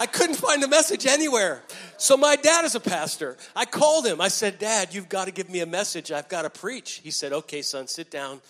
I 0.00 0.06
couldn't 0.06 0.36
find 0.36 0.64
a 0.64 0.68
message 0.68 1.04
anywhere. 1.04 1.62
So 1.98 2.16
my 2.16 2.34
dad 2.34 2.64
is 2.64 2.74
a 2.74 2.80
pastor. 2.80 3.36
I 3.54 3.66
called 3.66 4.06
him. 4.06 4.18
I 4.18 4.28
said, 4.28 4.58
Dad, 4.58 4.94
you've 4.94 5.10
got 5.10 5.26
to 5.26 5.30
give 5.30 5.50
me 5.50 5.60
a 5.60 5.66
message. 5.66 6.10
I've 6.10 6.30
got 6.30 6.42
to 6.42 6.50
preach. 6.50 7.02
He 7.04 7.10
said, 7.10 7.34
Okay, 7.34 7.60
son, 7.60 7.86
sit 7.86 8.10
down. 8.10 8.40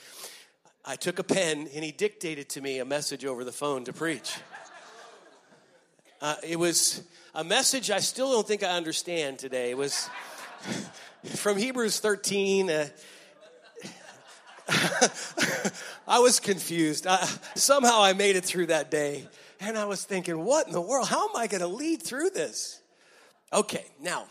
I 0.85 0.95
took 0.95 1.19
a 1.19 1.25
pen 1.25 1.69
and 1.75 1.85
he 1.85 1.91
dictated 1.91 2.49
to 2.51 2.61
me 2.61 2.79
a 2.79 2.85
message 2.85 3.25
over 3.25 3.43
the 3.43 3.51
phone 3.51 3.85
to 3.87 3.93
preach. 3.93 4.33
Uh, 6.21 6.37
it 6.47 6.57
was 6.57 7.03
a 7.35 7.43
message 7.43 7.91
I 7.91 7.99
still 7.99 8.31
don't 8.31 8.47
think 8.47 8.63
I 8.63 8.77
understand 8.77 9.41
today. 9.41 9.71
It 9.71 9.77
was 9.77 10.09
from 11.35 11.59
Hebrews 11.59 11.99
13. 11.99 12.71
Uh, 12.71 12.89
I 16.07 16.21
was 16.21 16.39
confused. 16.39 17.09
I, 17.09 17.29
somehow 17.57 18.03
I 18.05 18.13
made 18.13 18.37
it 18.37 18.45
through 18.45 18.67
that 18.67 18.89
day. 18.93 19.27
And 19.61 19.77
I 19.77 19.85
was 19.85 20.05
thinking, 20.05 20.43
what 20.45 20.67
in 20.67 20.73
the 20.73 20.81
world? 20.81 21.09
How 21.09 21.29
am 21.29 21.37
I 21.37 21.47
going 21.47 21.61
to 21.61 21.67
lead 21.67 22.03
through 22.03 22.31
this? 22.31 22.81
Okay, 23.53 23.85
now, 24.01 24.25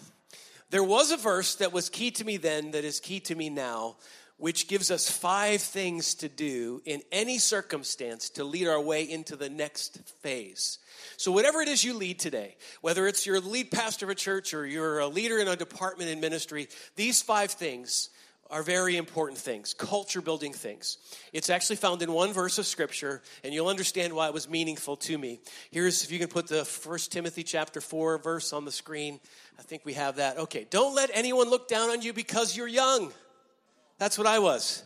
there 0.72 0.84
was 0.84 1.12
a 1.12 1.18
verse 1.18 1.56
that 1.56 1.72
was 1.72 1.90
key 1.90 2.12
to 2.12 2.26
me 2.26 2.38
then 2.38 2.72
that 2.72 2.84
is 2.84 3.00
key 3.00 3.20
to 3.22 3.36
me 3.36 3.50
now, 3.50 3.98
which 4.38 4.68
gives 4.68 4.90
us 4.90 5.10
five 5.10 5.62
things 5.62 6.16
to 6.16 6.30
do 6.30 6.82
in 6.86 7.02
any 7.12 7.38
circumstance 7.38 8.30
to 8.32 8.44
lead 8.44 8.68
our 8.68 8.82
way 8.82 9.04
into 9.04 9.36
the 9.36 9.50
next 9.50 10.00
phase. 10.22 10.80
So, 11.18 11.32
whatever 11.32 11.62
it 11.62 11.68
is 11.68 11.84
you 11.84 11.94
lead 11.94 12.20
today, 12.20 12.56
whether 12.82 13.06
it's 13.06 13.26
your 13.26 13.40
lead 13.40 13.72
pastor 13.72 14.06
of 14.06 14.12
a 14.12 14.16
church 14.16 14.54
or 14.54 14.66
you're 14.66 15.00
a 15.00 15.08
leader 15.08 15.38
in 15.38 15.48
a 15.48 15.56
department 15.56 16.10
in 16.10 16.22
ministry, 16.22 16.70
these 16.96 17.22
five 17.22 17.52
things 17.52 18.10
are 18.50 18.64
very 18.64 18.98
important 18.98 19.38
things, 19.38 19.74
culture 19.74 20.22
building 20.22 20.54
things. 20.54 20.98
It's 21.34 21.50
actually 21.50 21.76
found 21.76 22.02
in 22.02 22.12
one 22.12 22.34
verse 22.34 22.58
of 22.58 22.66
scripture, 22.66 23.22
and 23.44 23.54
you'll 23.54 23.68
understand 23.68 24.14
why 24.14 24.28
it 24.28 24.34
was 24.34 24.50
meaningful 24.50 24.96
to 24.98 25.18
me. 25.18 25.40
Here's 25.70 26.04
if 26.04 26.12
you 26.12 26.18
can 26.18 26.30
put 26.30 26.48
the 26.48 26.66
First 26.66 27.12
Timothy 27.12 27.44
chapter 27.44 27.80
4 27.80 28.18
verse 28.18 28.52
on 28.52 28.66
the 28.66 28.72
screen. 28.72 29.20
I 29.60 29.62
think 29.62 29.86
we 29.86 29.94
have 29.94 30.16
that. 30.16 30.38
Okay, 30.38 30.66
don't 30.70 30.96
let 30.96 31.12
anyone 31.14 31.50
look 31.50 31.68
down 31.68 31.90
on 31.90 32.02
you 32.02 32.12
because 32.12 32.58
you're 32.58 32.68
young. 32.68 33.12
That's 34.00 34.18
what 34.18 34.26
I 34.26 34.40
was. 34.40 34.84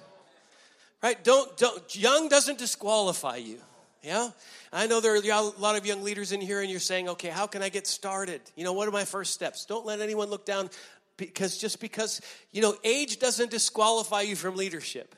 Right? 1.01 1.21
Don't 1.23 1.55
don't 1.57 1.95
young 1.95 2.27
doesn't 2.29 2.57
disqualify 2.57 3.37
you. 3.37 3.59
Yeah? 4.03 4.31
I 4.73 4.87
know 4.87 4.99
there 4.99 5.15
are 5.15 5.17
a 5.17 5.41
lot 5.59 5.77
of 5.77 5.85
young 5.85 6.03
leaders 6.03 6.33
in 6.33 6.41
here, 6.41 6.59
and 6.61 6.69
you're 6.69 6.79
saying, 6.81 7.07
okay, 7.09 7.29
how 7.29 7.47
can 7.47 7.61
I 7.61 7.69
get 7.69 7.87
started? 7.87 8.41
You 8.55 8.65
know, 8.65 8.73
what 8.73 8.87
are 8.87 8.91
my 8.91 9.05
first 9.05 9.33
steps? 9.33 9.65
Don't 9.65 9.85
let 9.85 10.01
anyone 10.01 10.29
look 10.29 10.45
down 10.45 10.69
because 11.17 11.57
just 11.57 11.79
because, 11.79 12.21
you 12.51 12.61
know, 12.61 12.75
age 12.83 13.19
doesn't 13.19 13.51
disqualify 13.51 14.21
you 14.21 14.35
from 14.35 14.55
leadership. 14.55 15.15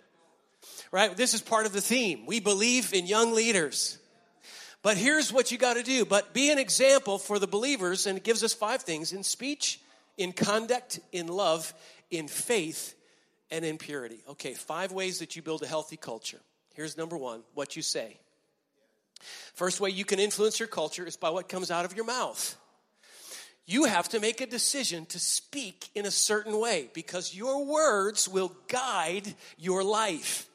Right? 0.91 1.15
This 1.15 1.33
is 1.33 1.41
part 1.41 1.65
of 1.65 1.73
the 1.73 1.81
theme. 1.81 2.25
We 2.25 2.39
believe 2.39 2.93
in 2.93 3.05
young 3.05 3.33
leaders. 3.33 3.97
But 4.81 4.97
here's 4.97 5.33
what 5.33 5.51
you 5.51 5.57
got 5.57 5.75
to 5.75 5.83
do. 5.83 6.05
But 6.05 6.33
be 6.33 6.51
an 6.51 6.59
example 6.59 7.17
for 7.17 7.39
the 7.39 7.47
believers, 7.47 8.05
and 8.05 8.17
it 8.17 8.23
gives 8.23 8.43
us 8.43 8.53
five 8.53 8.83
things 8.83 9.13
in 9.13 9.23
speech, 9.23 9.79
in 10.17 10.31
conduct, 10.31 10.99
in 11.11 11.27
love, 11.27 11.73
in 12.11 12.27
faith, 12.27 12.95
and 13.51 13.65
in 13.65 13.77
purity. 13.77 14.19
Okay, 14.29 14.53
five 14.53 14.91
ways 14.91 15.19
that 15.19 15.35
you 15.35 15.41
build 15.41 15.63
a 15.63 15.67
healthy 15.67 15.97
culture. 15.97 16.39
Here's 16.73 16.97
number 16.97 17.17
one 17.17 17.41
what 17.53 17.75
you 17.75 17.81
say. 17.81 18.19
First 19.53 19.79
way 19.79 19.89
you 19.89 20.05
can 20.05 20.19
influence 20.19 20.59
your 20.59 20.67
culture 20.67 21.05
is 21.05 21.17
by 21.17 21.29
what 21.29 21.49
comes 21.49 21.71
out 21.71 21.85
of 21.85 21.95
your 21.95 22.05
mouth. 22.05 22.55
You 23.67 23.85
have 23.85 24.09
to 24.09 24.19
make 24.19 24.41
a 24.41 24.45
decision 24.45 25.05
to 25.07 25.19
speak 25.19 25.89
in 25.95 26.05
a 26.05 26.11
certain 26.11 26.59
way 26.59 26.89
because 26.93 27.35
your 27.35 27.65
words 27.65 28.29
will 28.29 28.51
guide 28.67 29.33
your 29.57 29.83
life. 29.83 30.47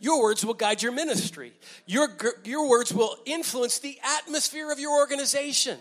Your 0.00 0.20
words 0.20 0.44
will 0.44 0.54
guide 0.54 0.82
your 0.82 0.92
ministry. 0.92 1.52
Your, 1.86 2.08
your 2.44 2.68
words 2.68 2.92
will 2.92 3.16
influence 3.24 3.78
the 3.78 3.98
atmosphere 4.02 4.70
of 4.72 4.80
your 4.80 4.98
organization. 4.98 5.78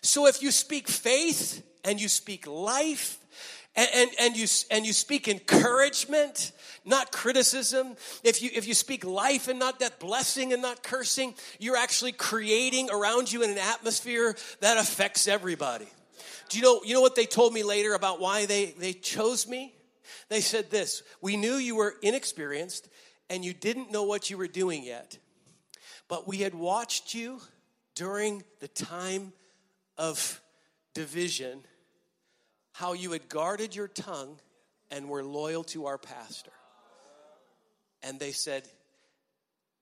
So 0.00 0.26
if 0.26 0.42
you 0.42 0.50
speak 0.50 0.88
faith 0.88 1.62
and 1.84 2.00
you 2.00 2.08
speak 2.08 2.46
life 2.46 3.18
and, 3.76 3.88
and, 3.94 4.10
and, 4.18 4.36
you, 4.36 4.46
and 4.70 4.86
you 4.86 4.94
speak 4.94 5.28
encouragement, 5.28 6.52
not 6.84 7.12
criticism, 7.12 7.94
if 8.24 8.42
you, 8.42 8.50
if 8.54 8.66
you 8.66 8.74
speak 8.74 9.04
life 9.04 9.48
and 9.48 9.58
not 9.58 9.80
that 9.80 10.00
blessing 10.00 10.54
and 10.54 10.62
not 10.62 10.82
cursing, 10.82 11.34
you're 11.58 11.76
actually 11.76 12.12
creating 12.12 12.90
around 12.90 13.30
you 13.30 13.42
in 13.42 13.50
an 13.50 13.58
atmosphere 13.58 14.34
that 14.60 14.78
affects 14.78 15.28
everybody. 15.28 15.88
Do 16.48 16.58
you 16.58 16.64
know, 16.64 16.80
you 16.84 16.94
know 16.94 17.00
what 17.00 17.16
they 17.16 17.26
told 17.26 17.52
me 17.52 17.62
later 17.62 17.94
about 17.94 18.20
why 18.20 18.46
they, 18.46 18.66
they 18.78 18.92
chose 18.92 19.46
me? 19.46 19.74
They 20.28 20.40
said 20.40 20.70
this 20.70 21.02
We 21.20 21.36
knew 21.36 21.54
you 21.54 21.76
were 21.76 21.94
inexperienced 22.02 22.88
and 23.28 23.44
you 23.44 23.52
didn't 23.52 23.90
know 23.90 24.04
what 24.04 24.30
you 24.30 24.38
were 24.38 24.46
doing 24.46 24.84
yet, 24.84 25.18
but 26.08 26.28
we 26.28 26.38
had 26.38 26.54
watched 26.54 27.14
you 27.14 27.40
during 27.94 28.44
the 28.60 28.68
time 28.68 29.32
of 29.98 30.40
division, 30.94 31.60
how 32.72 32.92
you 32.92 33.12
had 33.12 33.28
guarded 33.28 33.74
your 33.74 33.88
tongue 33.88 34.38
and 34.90 35.08
were 35.08 35.24
loyal 35.24 35.64
to 35.64 35.86
our 35.86 35.98
pastor. 35.98 36.52
And 38.02 38.20
they 38.20 38.32
said, 38.32 38.68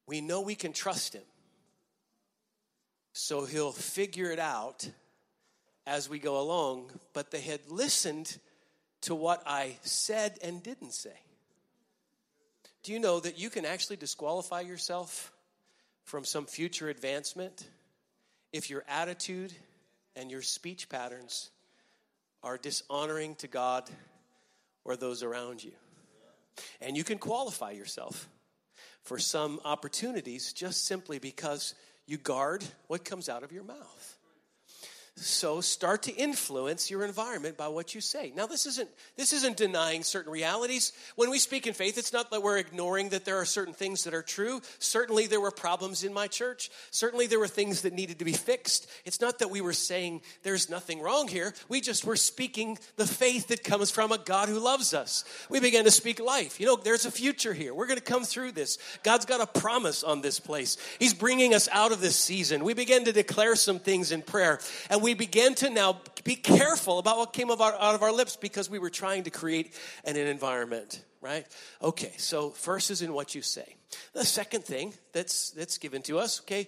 We 0.06 0.20
know 0.20 0.40
we 0.40 0.54
can 0.54 0.72
trust 0.72 1.14
him, 1.14 1.24
so 3.12 3.44
he'll 3.44 3.72
figure 3.72 4.30
it 4.30 4.38
out 4.38 4.88
as 5.86 6.08
we 6.08 6.18
go 6.18 6.40
along, 6.40 6.90
but 7.12 7.30
they 7.30 7.40
had 7.40 7.60
listened 7.68 8.38
to 9.02 9.14
what 9.14 9.42
I 9.46 9.76
said 9.82 10.38
and 10.42 10.62
didn't 10.62 10.92
say. 10.92 11.16
Do 12.82 12.92
you 12.92 12.98
know 12.98 13.20
that 13.20 13.38
you 13.38 13.50
can 13.50 13.64
actually 13.64 13.96
disqualify 13.96 14.60
yourself 14.60 15.32
from 16.04 16.24
some 16.24 16.46
future 16.46 16.88
advancement 16.88 17.66
if 18.52 18.70
your 18.70 18.84
attitude 18.88 19.52
and 20.16 20.30
your 20.30 20.42
speech 20.42 20.88
patterns 20.88 21.50
are 22.42 22.58
dishonoring 22.58 23.34
to 23.36 23.48
God 23.48 23.88
or 24.84 24.96
those 24.96 25.22
around 25.22 25.64
you? 25.64 25.72
And 26.80 26.96
you 26.96 27.04
can 27.04 27.18
qualify 27.18 27.72
yourself 27.72 28.28
for 29.02 29.18
some 29.18 29.60
opportunities 29.64 30.52
just 30.52 30.84
simply 30.86 31.18
because 31.18 31.74
you 32.06 32.16
guard 32.16 32.64
what 32.86 33.04
comes 33.04 33.28
out 33.28 33.42
of 33.42 33.52
your 33.52 33.64
mouth. 33.64 34.13
So 35.16 35.60
start 35.60 36.02
to 36.04 36.12
influence 36.12 36.90
your 36.90 37.04
environment 37.04 37.56
by 37.56 37.68
what 37.68 37.94
you 37.94 38.00
say. 38.00 38.32
Now 38.34 38.46
this 38.46 38.66
isn't 38.66 38.88
this 39.16 39.32
isn't 39.32 39.56
denying 39.56 40.02
certain 40.02 40.32
realities. 40.32 40.92
When 41.14 41.30
we 41.30 41.38
speak 41.38 41.68
in 41.68 41.72
faith, 41.72 41.96
it's 41.98 42.12
not 42.12 42.32
that 42.32 42.42
we're 42.42 42.58
ignoring 42.58 43.10
that 43.10 43.24
there 43.24 43.36
are 43.36 43.44
certain 43.44 43.74
things 43.74 44.02
that 44.04 44.14
are 44.14 44.22
true. 44.22 44.60
Certainly 44.80 45.28
there 45.28 45.40
were 45.40 45.52
problems 45.52 46.02
in 46.02 46.12
my 46.12 46.26
church. 46.26 46.68
Certainly 46.90 47.28
there 47.28 47.38
were 47.38 47.46
things 47.46 47.82
that 47.82 47.92
needed 47.92 48.18
to 48.18 48.24
be 48.24 48.32
fixed. 48.32 48.90
It's 49.04 49.20
not 49.20 49.38
that 49.38 49.52
we 49.52 49.60
were 49.60 49.72
saying 49.72 50.22
there's 50.42 50.68
nothing 50.68 51.00
wrong 51.00 51.28
here. 51.28 51.54
We 51.68 51.80
just 51.80 52.04
were 52.04 52.16
speaking 52.16 52.76
the 52.96 53.06
faith 53.06 53.46
that 53.48 53.62
comes 53.62 53.92
from 53.92 54.10
a 54.10 54.18
God 54.18 54.48
who 54.48 54.58
loves 54.58 54.92
us. 54.94 55.24
We 55.48 55.60
began 55.60 55.84
to 55.84 55.92
speak 55.92 56.18
life. 56.18 56.58
You 56.58 56.66
know, 56.66 56.76
there's 56.76 57.06
a 57.06 57.10
future 57.12 57.54
here. 57.54 57.72
We're 57.72 57.86
going 57.86 58.00
to 58.00 58.04
come 58.04 58.24
through 58.24 58.50
this. 58.50 58.78
God's 59.04 59.26
got 59.26 59.40
a 59.40 59.46
promise 59.60 60.02
on 60.02 60.22
this 60.22 60.40
place. 60.40 60.76
He's 60.98 61.14
bringing 61.14 61.54
us 61.54 61.68
out 61.70 61.92
of 61.92 62.00
this 62.00 62.16
season. 62.16 62.64
We 62.64 62.74
began 62.74 63.04
to 63.04 63.12
declare 63.12 63.54
some 63.54 63.78
things 63.78 64.10
in 64.10 64.20
prayer 64.20 64.58
and 64.90 65.03
we 65.04 65.12
began 65.12 65.54
to 65.56 65.68
now 65.68 66.00
be 66.24 66.34
careful 66.34 66.98
about 66.98 67.18
what 67.18 67.34
came 67.34 67.50
out 67.50 67.60
of 67.60 68.02
our 68.02 68.12
lips 68.12 68.36
because 68.36 68.70
we 68.70 68.78
were 68.78 68.88
trying 68.88 69.24
to 69.24 69.30
create 69.30 69.74
an, 70.06 70.16
environment, 70.16 71.04
right? 71.20 71.46
Okay, 71.82 72.14
so 72.16 72.48
first 72.48 72.90
is 72.90 73.02
in 73.02 73.12
what 73.12 73.34
you 73.34 73.42
say. 73.42 73.76
The 74.14 74.24
second 74.24 74.64
thing 74.64 74.94
that's 75.12 75.50
that's 75.50 75.76
given 75.76 76.00
to 76.02 76.18
us, 76.18 76.40
okay, 76.40 76.66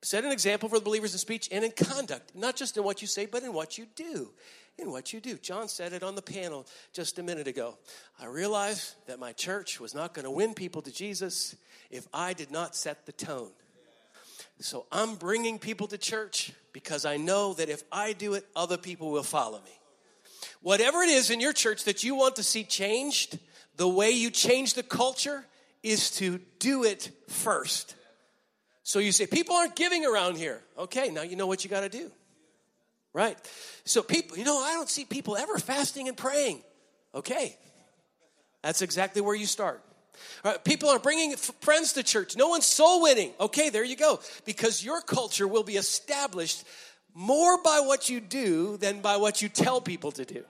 set 0.00 0.24
an 0.24 0.32
example 0.32 0.70
for 0.70 0.78
the 0.78 0.84
believers 0.84 1.12
in 1.12 1.18
speech 1.18 1.50
and 1.52 1.62
in 1.62 1.72
conduct, 1.72 2.34
not 2.34 2.56
just 2.56 2.78
in 2.78 2.84
what 2.84 3.02
you 3.02 3.06
say, 3.06 3.26
but 3.26 3.42
in 3.42 3.52
what 3.52 3.76
you 3.76 3.86
do. 3.94 4.30
In 4.78 4.90
what 4.90 5.12
you 5.12 5.20
do. 5.20 5.36
John 5.36 5.68
said 5.68 5.92
it 5.92 6.02
on 6.02 6.14
the 6.14 6.22
panel 6.22 6.64
just 6.94 7.18
a 7.18 7.22
minute 7.22 7.48
ago. 7.48 7.76
I 8.18 8.26
realized 8.26 8.94
that 9.08 9.18
my 9.18 9.32
church 9.32 9.78
was 9.78 9.94
not 9.94 10.14
going 10.14 10.24
to 10.24 10.30
win 10.30 10.54
people 10.54 10.80
to 10.82 10.92
Jesus 10.92 11.54
if 11.90 12.06
I 12.14 12.32
did 12.32 12.50
not 12.50 12.74
set 12.74 13.04
the 13.04 13.12
tone. 13.12 13.50
So 14.60 14.86
I'm 14.90 15.14
bringing 15.14 15.58
people 15.58 15.86
to 15.88 15.98
church 15.98 16.52
because 16.72 17.04
I 17.04 17.16
know 17.16 17.54
that 17.54 17.68
if 17.68 17.82
I 17.92 18.12
do 18.12 18.34
it, 18.34 18.44
other 18.56 18.76
people 18.76 19.10
will 19.10 19.22
follow 19.22 19.58
me. 19.60 19.70
Whatever 20.62 21.02
it 21.02 21.10
is 21.10 21.30
in 21.30 21.40
your 21.40 21.52
church 21.52 21.84
that 21.84 22.02
you 22.02 22.14
want 22.16 22.36
to 22.36 22.42
see 22.42 22.64
changed, 22.64 23.38
the 23.76 23.88
way 23.88 24.10
you 24.10 24.30
change 24.30 24.74
the 24.74 24.82
culture 24.82 25.44
is 25.82 26.10
to 26.12 26.40
do 26.58 26.84
it 26.84 27.10
first. 27.28 27.94
So 28.82 28.98
you 28.98 29.12
say, 29.12 29.26
people 29.26 29.54
aren't 29.54 29.76
giving 29.76 30.04
around 30.04 30.36
here. 30.36 30.60
Okay, 30.76 31.10
now 31.10 31.22
you 31.22 31.36
know 31.36 31.46
what 31.46 31.62
you 31.62 31.70
got 31.70 31.80
to 31.80 31.88
do. 31.88 32.10
Right? 33.12 33.38
So 33.84 34.02
people, 34.02 34.36
you 34.36 34.44
know, 34.44 34.58
I 34.58 34.74
don't 34.74 34.88
see 34.88 35.04
people 35.04 35.36
ever 35.36 35.58
fasting 35.58 36.08
and 36.08 36.16
praying. 36.16 36.62
Okay, 37.14 37.56
that's 38.62 38.82
exactly 38.82 39.22
where 39.22 39.34
you 39.34 39.46
start. 39.46 39.82
Right, 40.44 40.62
people 40.64 40.88
are 40.88 40.98
bringing 40.98 41.36
friends 41.36 41.94
to 41.94 42.02
church. 42.02 42.36
No 42.36 42.48
one's 42.48 42.66
soul 42.66 43.02
winning. 43.02 43.32
Okay, 43.40 43.70
there 43.70 43.84
you 43.84 43.96
go. 43.96 44.20
Because 44.44 44.84
your 44.84 45.00
culture 45.00 45.48
will 45.48 45.64
be 45.64 45.76
established 45.76 46.64
more 47.14 47.62
by 47.62 47.80
what 47.80 48.08
you 48.08 48.20
do 48.20 48.76
than 48.76 49.00
by 49.00 49.16
what 49.16 49.42
you 49.42 49.48
tell 49.48 49.80
people 49.80 50.12
to 50.12 50.24
do. 50.24 50.44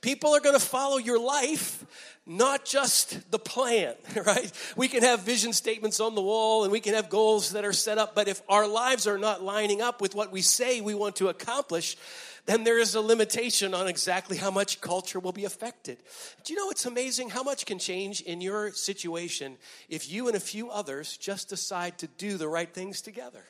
People 0.00 0.34
are 0.34 0.40
going 0.40 0.54
to 0.54 0.64
follow 0.64 0.98
your 0.98 1.18
life, 1.18 1.84
not 2.26 2.64
just 2.64 3.30
the 3.30 3.38
plan, 3.38 3.94
right? 4.26 4.52
We 4.76 4.88
can 4.88 5.02
have 5.02 5.20
vision 5.20 5.52
statements 5.52 6.00
on 6.00 6.14
the 6.14 6.20
wall 6.20 6.64
and 6.64 6.72
we 6.72 6.80
can 6.80 6.94
have 6.94 7.08
goals 7.08 7.52
that 7.52 7.64
are 7.64 7.72
set 7.72 7.98
up, 7.98 8.14
but 8.14 8.28
if 8.28 8.42
our 8.48 8.66
lives 8.66 9.06
are 9.06 9.18
not 9.18 9.42
lining 9.42 9.80
up 9.80 10.00
with 10.00 10.14
what 10.14 10.30
we 10.30 10.42
say 10.42 10.80
we 10.80 10.94
want 10.94 11.16
to 11.16 11.28
accomplish, 11.28 11.96
then 12.44 12.64
there 12.64 12.78
is 12.78 12.94
a 12.94 13.00
limitation 13.00 13.72
on 13.72 13.86
exactly 13.86 14.36
how 14.36 14.50
much 14.50 14.80
culture 14.80 15.20
will 15.20 15.32
be 15.32 15.44
affected. 15.44 15.98
Do 16.44 16.52
you 16.52 16.58
know 16.58 16.70
it's 16.70 16.86
amazing 16.86 17.30
how 17.30 17.42
much 17.42 17.66
can 17.66 17.78
change 17.78 18.20
in 18.20 18.40
your 18.40 18.72
situation 18.72 19.56
if 19.88 20.10
you 20.10 20.26
and 20.26 20.36
a 20.36 20.40
few 20.40 20.68
others 20.68 21.16
just 21.16 21.48
decide 21.48 21.98
to 21.98 22.08
do 22.08 22.36
the 22.36 22.48
right 22.48 22.72
things 22.72 23.00
together? 23.00 23.44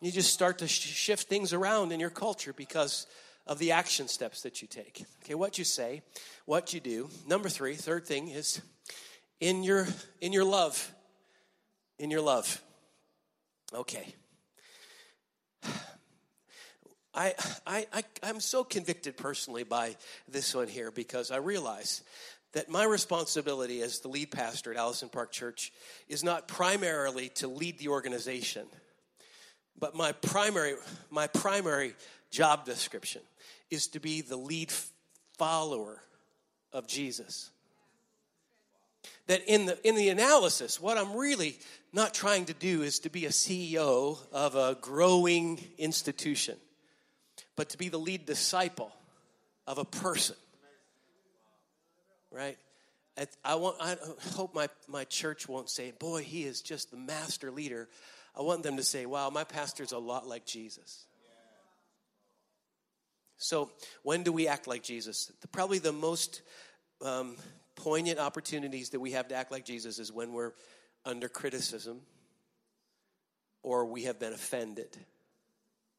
You 0.00 0.10
just 0.10 0.32
start 0.32 0.58
to 0.58 0.68
sh- 0.68 0.80
shift 0.80 1.28
things 1.28 1.52
around 1.52 1.92
in 1.92 2.00
your 2.00 2.10
culture 2.10 2.54
because 2.54 3.06
of 3.46 3.58
the 3.58 3.72
action 3.72 4.08
steps 4.08 4.42
that 4.42 4.62
you 4.62 4.68
take. 4.68 5.04
Okay, 5.22 5.34
what 5.34 5.58
you 5.58 5.64
say, 5.64 6.02
what 6.46 6.72
you 6.72 6.80
do. 6.80 7.10
Number 7.28 7.50
three, 7.50 7.74
third 7.74 8.06
thing 8.06 8.28
is 8.28 8.62
in 9.40 9.62
your 9.62 9.86
in 10.22 10.32
your 10.32 10.44
love. 10.44 10.94
In 11.98 12.10
your 12.10 12.22
love. 12.22 12.62
Okay. 13.74 14.14
I, 17.66 17.84
I, 17.92 18.02
I'm 18.22 18.40
so 18.40 18.64
convicted 18.64 19.18
personally 19.18 19.62
by 19.62 19.96
this 20.26 20.54
one 20.54 20.68
here 20.68 20.90
because 20.90 21.30
I 21.30 21.36
realize 21.36 22.02
that 22.52 22.70
my 22.70 22.84
responsibility 22.84 23.82
as 23.82 24.00
the 24.00 24.08
lead 24.08 24.30
pastor 24.30 24.72
at 24.72 24.78
Allison 24.78 25.10
Park 25.10 25.30
Church 25.30 25.70
is 26.08 26.24
not 26.24 26.48
primarily 26.48 27.28
to 27.30 27.46
lead 27.46 27.78
the 27.78 27.88
organization, 27.88 28.66
but 29.78 29.94
my 29.94 30.12
primary, 30.12 30.74
my 31.10 31.26
primary 31.26 31.94
job 32.30 32.64
description 32.64 33.20
is 33.70 33.88
to 33.88 34.00
be 34.00 34.22
the 34.22 34.38
lead 34.38 34.72
follower 35.36 36.00
of 36.72 36.86
Jesus. 36.88 37.50
That 39.26 39.42
in 39.46 39.66
the, 39.66 39.78
in 39.86 39.94
the 39.94 40.08
analysis, 40.08 40.80
what 40.80 40.96
I'm 40.96 41.14
really 41.14 41.58
not 41.92 42.14
trying 42.14 42.46
to 42.46 42.54
do 42.54 42.80
is 42.80 42.98
to 43.00 43.10
be 43.10 43.26
a 43.26 43.30
CEO 43.30 44.18
of 44.32 44.54
a 44.54 44.78
growing 44.80 45.62
institution 45.76 46.56
but 47.60 47.68
to 47.68 47.76
be 47.76 47.90
the 47.90 47.98
lead 47.98 48.24
disciple 48.24 48.90
of 49.66 49.76
a 49.76 49.84
person. 49.84 50.34
Right? 52.32 52.56
I, 53.44 53.56
want, 53.56 53.76
I 53.82 53.98
hope 54.32 54.54
my, 54.54 54.70
my 54.88 55.04
church 55.04 55.46
won't 55.46 55.68
say, 55.68 55.92
boy, 55.98 56.22
he 56.22 56.44
is 56.44 56.62
just 56.62 56.90
the 56.90 56.96
master 56.96 57.50
leader. 57.50 57.86
I 58.34 58.40
want 58.40 58.62
them 58.62 58.78
to 58.78 58.82
say, 58.82 59.04
wow, 59.04 59.28
my 59.28 59.44
pastor's 59.44 59.92
a 59.92 59.98
lot 59.98 60.26
like 60.26 60.46
Jesus. 60.46 61.04
So, 63.36 63.70
when 64.04 64.22
do 64.22 64.32
we 64.32 64.48
act 64.48 64.66
like 64.66 64.82
Jesus? 64.82 65.30
Probably 65.52 65.80
the 65.80 65.92
most 65.92 66.40
um, 67.04 67.36
poignant 67.76 68.18
opportunities 68.18 68.88
that 68.88 69.00
we 69.00 69.10
have 69.10 69.28
to 69.28 69.34
act 69.34 69.52
like 69.52 69.66
Jesus 69.66 69.98
is 69.98 70.10
when 70.10 70.32
we're 70.32 70.52
under 71.04 71.28
criticism 71.28 72.00
or 73.62 73.84
we 73.84 74.04
have 74.04 74.18
been 74.18 74.32
offended. 74.32 74.96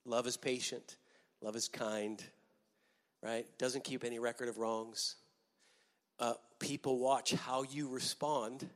Love 0.05 0.25
is 0.25 0.37
patient. 0.37 0.95
Love 1.41 1.55
is 1.55 1.67
kind, 1.67 2.23
right? 3.23 3.45
Doesn't 3.57 3.83
keep 3.83 4.03
any 4.03 4.19
record 4.19 4.47
of 4.47 4.57
wrongs. 4.57 5.15
Uh, 6.19 6.33
people 6.59 6.99
watch 6.99 7.31
how 7.31 7.63
you 7.63 7.89
respond 7.89 8.67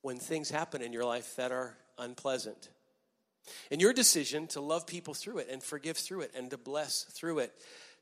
when 0.00 0.18
things 0.18 0.50
happen 0.50 0.82
in 0.82 0.92
your 0.92 1.04
life 1.04 1.36
that 1.36 1.52
are 1.52 1.76
unpleasant. 1.98 2.70
And 3.70 3.80
your 3.80 3.92
decision 3.92 4.46
to 4.48 4.60
love 4.60 4.86
people 4.86 5.14
through 5.14 5.38
it 5.38 5.48
and 5.50 5.62
forgive 5.62 5.96
through 5.96 6.22
it 6.22 6.32
and 6.34 6.50
to 6.50 6.58
bless 6.58 7.04
through 7.04 7.40
it 7.40 7.52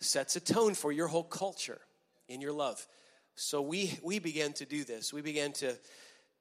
sets 0.01 0.37
a 0.37 0.41
tone 0.41 0.75
for 0.75 0.93
your 0.93 1.09
whole 1.09 1.25
culture 1.25 1.81
in 2.29 2.41
your 2.41 2.53
love. 2.53 2.87
So 3.35 3.63
we 3.63 3.99
we 4.03 4.19
began 4.19 4.53
to 4.55 4.67
do 4.67 4.85
this. 4.85 5.13
We 5.13 5.23
began 5.23 5.53
to 5.55 5.77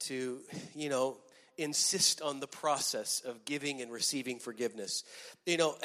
to 0.02 0.40
you 0.76 0.90
know 0.90 1.18
insist 1.60 2.22
on 2.22 2.40
the 2.40 2.48
process 2.48 3.22
of 3.26 3.46
giving 3.46 3.82
and 3.82 3.92
receiving 3.92 4.40
forgiveness. 4.40 5.04
You 5.46 5.58
know, 5.58 5.76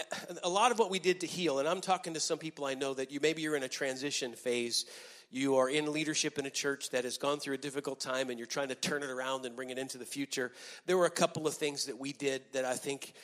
a 0.42 0.48
lot 0.48 0.70
of 0.70 0.78
what 0.78 0.90
we 0.90 0.98
did 0.98 1.20
to 1.20 1.26
heal, 1.26 1.58
and 1.58 1.68
I'm 1.68 1.80
talking 1.80 2.14
to 2.14 2.20
some 2.20 2.38
people 2.38 2.64
I 2.64 2.74
know 2.74 2.94
that 2.94 3.10
you 3.10 3.20
maybe 3.20 3.42
you're 3.42 3.56
in 3.56 3.62
a 3.62 3.68
transition 3.68 4.32
phase. 4.32 4.86
You 5.30 5.56
are 5.56 5.68
in 5.68 5.92
leadership 5.92 6.38
in 6.38 6.46
a 6.46 6.50
church 6.50 6.90
that 6.90 7.02
has 7.02 7.18
gone 7.18 7.40
through 7.40 7.54
a 7.54 7.58
difficult 7.58 7.98
time 7.98 8.30
and 8.30 8.38
you're 8.38 8.46
trying 8.46 8.68
to 8.68 8.76
turn 8.76 9.02
it 9.02 9.10
around 9.10 9.44
and 9.44 9.56
bring 9.56 9.70
it 9.70 9.78
into 9.78 9.98
the 9.98 10.04
future. 10.04 10.52
There 10.86 10.96
were 10.96 11.06
a 11.06 11.10
couple 11.10 11.48
of 11.48 11.54
things 11.54 11.86
that 11.86 11.98
we 11.98 12.12
did 12.12 12.42
that 12.52 12.64
I 12.64 12.74
think 12.74 13.14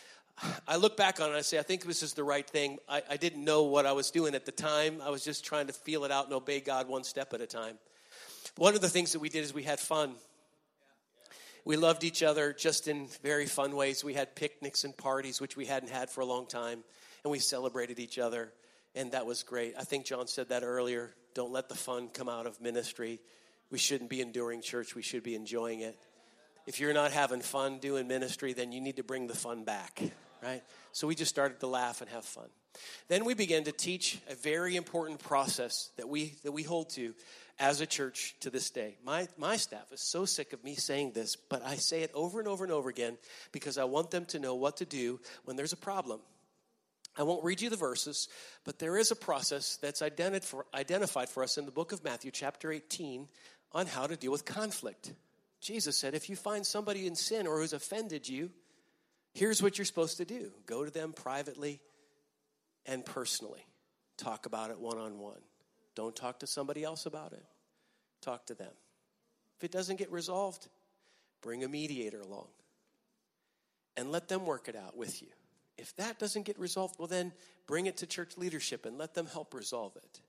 I 0.66 0.76
look 0.76 0.96
back 0.96 1.20
on 1.20 1.26
it 1.26 1.30
and 1.30 1.36
I 1.36 1.42
say, 1.42 1.58
I 1.58 1.62
think 1.62 1.84
this 1.84 2.02
is 2.02 2.14
the 2.14 2.24
right 2.24 2.48
thing. 2.48 2.78
I, 2.88 3.02
I, 3.10 3.16
didn't 3.16 3.44
know 3.44 3.64
what 3.64 3.86
I 3.86 3.92
was 3.92 4.10
doing 4.10 4.34
at 4.34 4.46
the 4.46 4.52
time. 4.52 5.00
I 5.04 5.10
was 5.10 5.22
just 5.22 5.44
trying 5.44 5.66
to 5.66 5.72
feel 5.72 6.04
it 6.04 6.10
out 6.10 6.24
and 6.24 6.34
obey 6.34 6.60
God 6.60 6.88
one 6.88 7.04
step 7.04 7.34
at 7.34 7.40
a 7.40 7.46
time. 7.46 7.76
One 8.56 8.74
of 8.74 8.80
the 8.80 8.88
things 8.88 9.12
that 9.12 9.20
we 9.20 9.28
did 9.28 9.44
is 9.44 9.52
we 9.52 9.62
had 9.62 9.78
fun. 9.78 10.14
We 11.64 11.76
loved 11.76 12.04
each 12.04 12.22
other 12.22 12.52
just 12.52 12.88
in 12.88 13.08
very 13.22 13.46
fun 13.46 13.76
ways. 13.76 14.02
We 14.02 14.14
had 14.14 14.34
picnics 14.34 14.84
and 14.84 14.96
parties, 14.96 15.40
which 15.40 15.56
we 15.56 15.66
hadn't 15.66 15.90
had 15.90 16.10
for 16.10 16.20
a 16.20 16.26
long 16.26 16.46
time, 16.46 16.82
and 17.24 17.30
we 17.30 17.38
celebrated 17.38 17.98
each 17.98 18.18
other, 18.18 18.52
and 18.94 19.12
that 19.12 19.26
was 19.26 19.42
great. 19.42 19.74
I 19.78 19.84
think 19.84 20.06
John 20.06 20.26
said 20.26 20.48
that 20.48 20.62
earlier. 20.62 21.14
Don't 21.34 21.52
let 21.52 21.68
the 21.68 21.74
fun 21.74 22.08
come 22.08 22.28
out 22.28 22.46
of 22.46 22.60
ministry. 22.60 23.20
We 23.70 23.78
shouldn't 23.78 24.10
be 24.10 24.20
enduring 24.20 24.62
church, 24.62 24.94
we 24.94 25.02
should 25.02 25.22
be 25.22 25.34
enjoying 25.34 25.80
it. 25.80 25.96
If 26.66 26.80
you're 26.80 26.92
not 26.92 27.12
having 27.12 27.40
fun 27.40 27.78
doing 27.78 28.06
ministry, 28.08 28.52
then 28.52 28.72
you 28.72 28.80
need 28.80 28.96
to 28.96 29.02
bring 29.02 29.26
the 29.26 29.34
fun 29.34 29.64
back, 29.64 30.02
right? 30.42 30.62
So 30.92 31.06
we 31.06 31.14
just 31.14 31.30
started 31.30 31.60
to 31.60 31.66
laugh 31.66 32.00
and 32.00 32.10
have 32.10 32.24
fun. 32.24 32.48
Then 33.08 33.24
we 33.24 33.34
began 33.34 33.64
to 33.64 33.72
teach 33.72 34.18
a 34.28 34.34
very 34.34 34.76
important 34.76 35.20
process 35.20 35.90
that 35.96 36.08
we 36.08 36.34
that 36.44 36.52
we 36.52 36.62
hold 36.62 36.90
to 36.90 37.14
as 37.60 37.82
a 37.82 37.86
church 37.86 38.34
to 38.40 38.48
this 38.48 38.70
day. 38.70 38.96
My, 39.04 39.28
my 39.36 39.58
staff 39.58 39.92
is 39.92 40.00
so 40.00 40.24
sick 40.24 40.54
of 40.54 40.64
me 40.64 40.74
saying 40.74 41.12
this, 41.12 41.36
but 41.36 41.62
I 41.64 41.76
say 41.76 42.02
it 42.02 42.10
over 42.14 42.38
and 42.40 42.48
over 42.48 42.64
and 42.64 42.72
over 42.72 42.88
again 42.88 43.18
because 43.52 43.76
I 43.76 43.84
want 43.84 44.10
them 44.10 44.24
to 44.26 44.38
know 44.38 44.54
what 44.54 44.78
to 44.78 44.86
do 44.86 45.20
when 45.44 45.56
there's 45.56 45.74
a 45.74 45.76
problem. 45.76 46.20
I 47.18 47.22
won't 47.22 47.44
read 47.44 47.60
you 47.60 47.68
the 47.68 47.76
verses, 47.76 48.28
but 48.64 48.78
there 48.78 48.96
is 48.96 49.10
a 49.10 49.16
process 49.16 49.76
that's 49.76 50.00
identified 50.00 51.28
for 51.28 51.42
us 51.42 51.58
in 51.58 51.66
the 51.66 51.70
book 51.70 51.92
of 51.92 52.02
Matthew, 52.02 52.30
chapter 52.30 52.72
18, 52.72 53.28
on 53.72 53.86
how 53.86 54.06
to 54.06 54.16
deal 54.16 54.32
with 54.32 54.46
conflict. 54.46 55.12
Jesus 55.60 55.98
said, 55.98 56.14
if 56.14 56.30
you 56.30 56.36
find 56.36 56.64
somebody 56.64 57.06
in 57.06 57.14
sin 57.14 57.46
or 57.46 57.58
who's 57.58 57.74
offended 57.74 58.26
you, 58.26 58.50
here's 59.34 59.62
what 59.62 59.76
you're 59.76 59.84
supposed 59.84 60.16
to 60.16 60.24
do 60.24 60.50
go 60.64 60.84
to 60.84 60.90
them 60.90 61.12
privately 61.12 61.80
and 62.86 63.04
personally, 63.04 63.66
talk 64.16 64.46
about 64.46 64.70
it 64.70 64.80
one 64.80 64.96
on 64.96 65.18
one. 65.18 65.40
Don't 66.00 66.16
talk 66.16 66.38
to 66.38 66.46
somebody 66.46 66.82
else 66.82 67.04
about 67.04 67.34
it. 67.34 67.44
Talk 68.22 68.46
to 68.46 68.54
them. 68.54 68.72
If 69.58 69.64
it 69.64 69.70
doesn't 69.70 69.96
get 69.96 70.10
resolved, 70.10 70.66
bring 71.42 71.62
a 71.62 71.68
mediator 71.68 72.22
along 72.22 72.46
and 73.98 74.10
let 74.10 74.26
them 74.26 74.46
work 74.46 74.66
it 74.66 74.74
out 74.74 74.96
with 74.96 75.20
you. 75.20 75.28
If 75.76 75.94
that 75.96 76.18
doesn't 76.18 76.46
get 76.46 76.58
resolved, 76.58 76.94
well, 76.98 77.06
then 77.06 77.32
bring 77.66 77.84
it 77.84 77.98
to 77.98 78.06
church 78.06 78.38
leadership 78.38 78.86
and 78.86 78.96
let 78.96 79.12
them 79.12 79.26
help 79.26 79.52
resolve 79.52 79.94
it. 79.96 80.20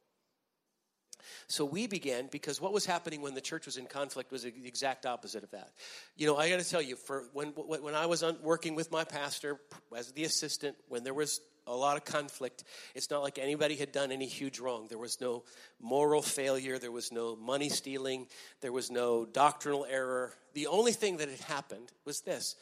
So 1.48 1.64
we 1.64 1.88
began 1.88 2.28
because 2.30 2.60
what 2.60 2.74
was 2.74 2.86
happening 2.86 3.22
when 3.22 3.34
the 3.34 3.40
church 3.40 3.66
was 3.66 3.78
in 3.78 3.86
conflict 3.86 4.30
was 4.30 4.44
the 4.44 4.54
exact 4.66 5.06
opposite 5.06 5.42
of 5.42 5.52
that. 5.52 5.72
You 6.18 6.28
know, 6.28 6.36
I 6.36 6.50
got 6.50 6.60
to 6.60 6.70
tell 6.70 6.82
you, 6.82 6.98
for 6.98 7.30
when 7.32 7.52
when 7.52 7.96
I 7.96 8.08
was 8.08 8.26
working 8.42 8.76
with 8.76 8.92
my 8.92 9.06
pastor 9.06 9.58
as 9.96 10.12
the 10.12 10.26
assistant, 10.26 10.76
when 10.90 11.06
there 11.06 11.14
was 11.14 11.40
a 11.68 11.76
lot 11.76 11.98
of 11.98 12.06
conflict. 12.06 12.64
It's 12.96 13.10
not 13.10 13.22
like 13.22 13.38
anybody 13.38 13.76
had 13.76 13.92
done 13.92 14.12
any 14.12 14.26
huge 14.26 14.60
wrong. 14.60 14.88
There 14.88 14.98
was 14.98 15.22
no 15.22 15.44
moral 15.80 16.22
failure, 16.22 16.80
there 16.80 16.92
was 16.92 17.12
no 17.12 17.36
money 17.36 17.70
stealing, 17.70 18.28
there 18.62 18.72
was 18.72 18.90
no 18.90 19.26
doctrinal 19.26 19.86
error. 19.90 20.34
The 20.54 20.68
only 20.68 20.92
thing 20.92 21.18
that 21.18 21.30
had 21.30 21.40
happened 21.42 21.92
was 22.06 22.22
this 22.22 22.56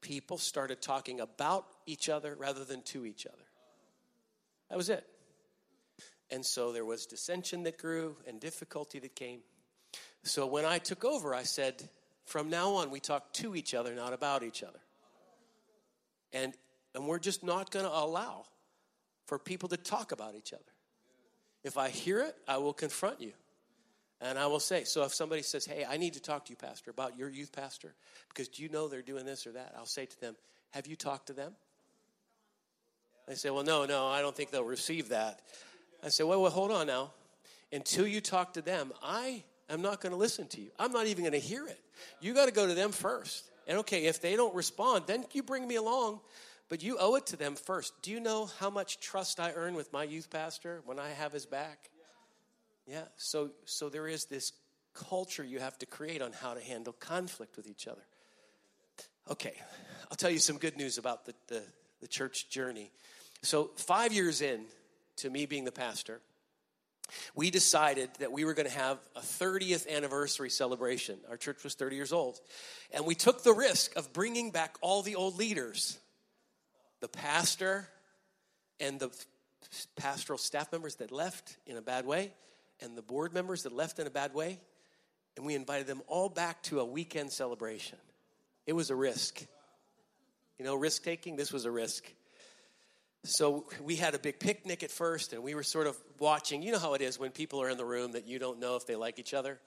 people 0.00 0.36
started 0.36 0.82
talking 0.82 1.20
about 1.20 1.66
each 1.86 2.08
other 2.08 2.36
rather 2.38 2.64
than 2.64 2.82
to 2.82 3.06
each 3.06 3.26
other. 3.26 3.36
That 4.68 4.76
was 4.76 4.90
it. 4.90 5.04
And 6.30 6.44
so 6.44 6.72
there 6.72 6.84
was 6.84 7.06
dissension 7.06 7.62
that 7.64 7.78
grew 7.78 8.16
and 8.26 8.40
difficulty 8.40 8.98
that 8.98 9.14
came. 9.14 9.40
So 10.24 10.46
when 10.46 10.64
I 10.64 10.78
took 10.78 11.04
over, 11.04 11.34
I 11.34 11.42
said, 11.42 11.88
from 12.24 12.50
now 12.50 12.74
on, 12.74 12.90
we 12.90 13.00
talk 13.00 13.32
to 13.34 13.54
each 13.54 13.74
other, 13.74 13.94
not 13.94 14.12
about 14.12 14.42
each 14.42 14.62
other. 14.62 14.80
And 16.32 16.54
and 16.94 17.06
we're 17.06 17.18
just 17.18 17.42
not 17.44 17.70
going 17.70 17.84
to 17.84 17.92
allow 17.92 18.44
for 19.26 19.38
people 19.38 19.68
to 19.70 19.76
talk 19.76 20.12
about 20.12 20.34
each 20.34 20.52
other. 20.52 20.62
If 21.62 21.78
I 21.78 21.88
hear 21.88 22.20
it, 22.20 22.36
I 22.46 22.58
will 22.58 22.74
confront 22.74 23.20
you. 23.20 23.32
And 24.20 24.38
I 24.38 24.46
will 24.46 24.60
say, 24.60 24.84
so 24.84 25.02
if 25.04 25.12
somebody 25.12 25.42
says, 25.42 25.66
hey, 25.66 25.84
I 25.88 25.96
need 25.96 26.14
to 26.14 26.20
talk 26.20 26.44
to 26.46 26.50
you, 26.50 26.56
Pastor, 26.56 26.90
about 26.90 27.18
your 27.18 27.28
youth 27.28 27.52
pastor, 27.52 27.94
because 28.28 28.48
do 28.48 28.62
you 28.62 28.68
know 28.68 28.88
they're 28.88 29.02
doing 29.02 29.26
this 29.26 29.46
or 29.46 29.52
that? 29.52 29.74
I'll 29.76 29.86
say 29.86 30.06
to 30.06 30.20
them, 30.20 30.36
have 30.70 30.86
you 30.86 30.96
talked 30.96 31.26
to 31.28 31.32
them? 31.32 31.52
They 33.26 33.34
say, 33.34 33.50
well, 33.50 33.64
no, 33.64 33.86
no, 33.86 34.06
I 34.06 34.20
don't 34.20 34.36
think 34.36 34.50
they'll 34.50 34.64
receive 34.64 35.08
that. 35.08 35.40
I 36.02 36.08
say, 36.08 36.24
well, 36.24 36.42
well 36.42 36.50
hold 36.50 36.70
on 36.70 36.86
now. 36.86 37.12
Until 37.72 38.06
you 38.06 38.20
talk 38.20 38.54
to 38.54 38.62
them, 38.62 38.92
I 39.02 39.42
am 39.68 39.82
not 39.82 40.00
going 40.00 40.12
to 40.12 40.18
listen 40.18 40.46
to 40.48 40.60
you. 40.60 40.70
I'm 40.78 40.92
not 40.92 41.06
even 41.06 41.24
going 41.24 41.32
to 41.32 41.38
hear 41.38 41.66
it. 41.66 41.80
You 42.20 42.34
got 42.34 42.46
to 42.46 42.52
go 42.52 42.66
to 42.66 42.74
them 42.74 42.92
first. 42.92 43.44
And 43.66 43.78
okay, 43.78 44.04
if 44.04 44.20
they 44.20 44.36
don't 44.36 44.54
respond, 44.54 45.04
then 45.06 45.24
you 45.32 45.42
bring 45.42 45.66
me 45.66 45.76
along 45.76 46.20
but 46.74 46.82
you 46.82 46.96
owe 46.98 47.14
it 47.14 47.24
to 47.26 47.36
them 47.36 47.54
first. 47.54 47.92
Do 48.02 48.10
you 48.10 48.18
know 48.18 48.46
how 48.58 48.68
much 48.68 48.98
trust 48.98 49.38
I 49.38 49.52
earn 49.54 49.74
with 49.74 49.92
my 49.92 50.02
youth 50.02 50.28
pastor 50.28 50.82
when 50.84 50.98
I 50.98 51.10
have 51.10 51.32
his 51.32 51.46
back? 51.46 51.88
Yeah, 52.84 53.04
so 53.16 53.50
so 53.64 53.88
there 53.88 54.08
is 54.08 54.24
this 54.24 54.50
culture 54.92 55.44
you 55.44 55.60
have 55.60 55.78
to 55.78 55.86
create 55.86 56.20
on 56.20 56.32
how 56.32 56.52
to 56.52 56.60
handle 56.60 56.92
conflict 56.92 57.56
with 57.56 57.68
each 57.68 57.86
other. 57.86 58.02
Okay, 59.30 59.52
I'll 60.10 60.16
tell 60.16 60.32
you 60.32 60.40
some 60.40 60.58
good 60.58 60.76
news 60.76 60.98
about 60.98 61.26
the, 61.26 61.34
the, 61.46 61.62
the 62.00 62.08
church 62.08 62.50
journey. 62.50 62.90
So, 63.42 63.70
five 63.76 64.12
years 64.12 64.42
in 64.42 64.64
to 65.18 65.30
me 65.30 65.46
being 65.46 65.64
the 65.64 65.70
pastor, 65.70 66.20
we 67.36 67.52
decided 67.52 68.10
that 68.18 68.32
we 68.32 68.44
were 68.44 68.52
going 68.54 68.68
to 68.68 68.76
have 68.76 68.98
a 69.14 69.20
30th 69.20 69.88
anniversary 69.88 70.50
celebration. 70.50 71.20
Our 71.30 71.36
church 71.36 71.62
was 71.62 71.74
30 71.74 71.94
years 71.94 72.12
old. 72.12 72.40
And 72.92 73.06
we 73.06 73.14
took 73.14 73.44
the 73.44 73.52
risk 73.52 73.94
of 73.94 74.12
bringing 74.12 74.50
back 74.50 74.74
all 74.80 75.02
the 75.02 75.14
old 75.14 75.38
leaders 75.38 76.00
the 77.04 77.08
pastor 77.08 77.86
and 78.80 78.98
the 78.98 79.10
pastoral 79.94 80.38
staff 80.38 80.72
members 80.72 80.94
that 80.94 81.12
left 81.12 81.58
in 81.66 81.76
a 81.76 81.82
bad 81.82 82.06
way, 82.06 82.32
and 82.80 82.96
the 82.96 83.02
board 83.02 83.34
members 83.34 83.64
that 83.64 83.74
left 83.74 83.98
in 83.98 84.06
a 84.06 84.10
bad 84.10 84.32
way, 84.32 84.58
and 85.36 85.44
we 85.44 85.54
invited 85.54 85.86
them 85.86 86.00
all 86.06 86.30
back 86.30 86.62
to 86.62 86.80
a 86.80 86.84
weekend 86.84 87.30
celebration. 87.30 87.98
It 88.66 88.72
was 88.72 88.88
a 88.88 88.96
risk. 88.96 89.44
You 90.58 90.64
know, 90.64 90.76
risk 90.76 91.02
taking, 91.04 91.36
this 91.36 91.52
was 91.52 91.66
a 91.66 91.70
risk. 91.70 92.10
So 93.24 93.66
we 93.82 93.96
had 93.96 94.14
a 94.14 94.18
big 94.18 94.40
picnic 94.40 94.82
at 94.82 94.90
first, 94.90 95.34
and 95.34 95.42
we 95.42 95.54
were 95.54 95.62
sort 95.62 95.86
of 95.86 95.98
watching. 96.18 96.62
You 96.62 96.72
know 96.72 96.78
how 96.78 96.94
it 96.94 97.02
is 97.02 97.18
when 97.18 97.32
people 97.32 97.60
are 97.60 97.68
in 97.68 97.76
the 97.76 97.84
room 97.84 98.12
that 98.12 98.26
you 98.26 98.38
don't 98.38 98.60
know 98.60 98.76
if 98.76 98.86
they 98.86 98.96
like 98.96 99.18
each 99.18 99.34
other 99.34 99.60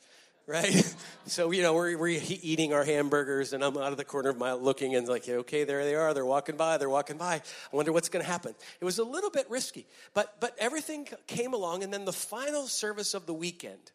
right? 0.47 0.95
so, 1.27 1.51
you 1.51 1.62
know, 1.62 1.73
we're, 1.73 1.97
we're 1.97 2.19
eating 2.41 2.73
our 2.73 2.83
hamburgers, 2.83 3.53
and 3.53 3.63
I'm 3.63 3.77
out 3.77 3.91
of 3.91 3.97
the 3.97 4.05
corner 4.05 4.29
of 4.29 4.38
my 4.38 4.53
looking 4.53 4.95
and 4.95 5.07
like, 5.07 5.27
okay, 5.27 5.65
there 5.65 5.83
they 5.83 5.93
are. 5.93 6.13
They're 6.13 6.25
walking 6.25 6.55
by. 6.55 6.77
They're 6.77 6.89
walking 6.89 7.17
by. 7.17 7.36
I 7.36 7.75
wonder 7.75 7.91
what's 7.91 8.10
going 8.10 8.23
to 8.23 8.31
happen. 8.31 8.55
It 8.79 8.86
was 8.86 8.97
a 8.97 9.03
little 9.03 9.29
bit 9.29 9.47
risky, 9.49 9.86
but 10.13 10.39
but 10.39 10.55
everything 10.57 11.07
came 11.27 11.53
along, 11.53 11.83
and 11.83 11.93
then 11.93 12.05
the 12.05 12.13
final 12.13 12.65
service 12.65 13.13
of 13.13 13.25
the 13.25 13.33
weekend, 13.33 13.91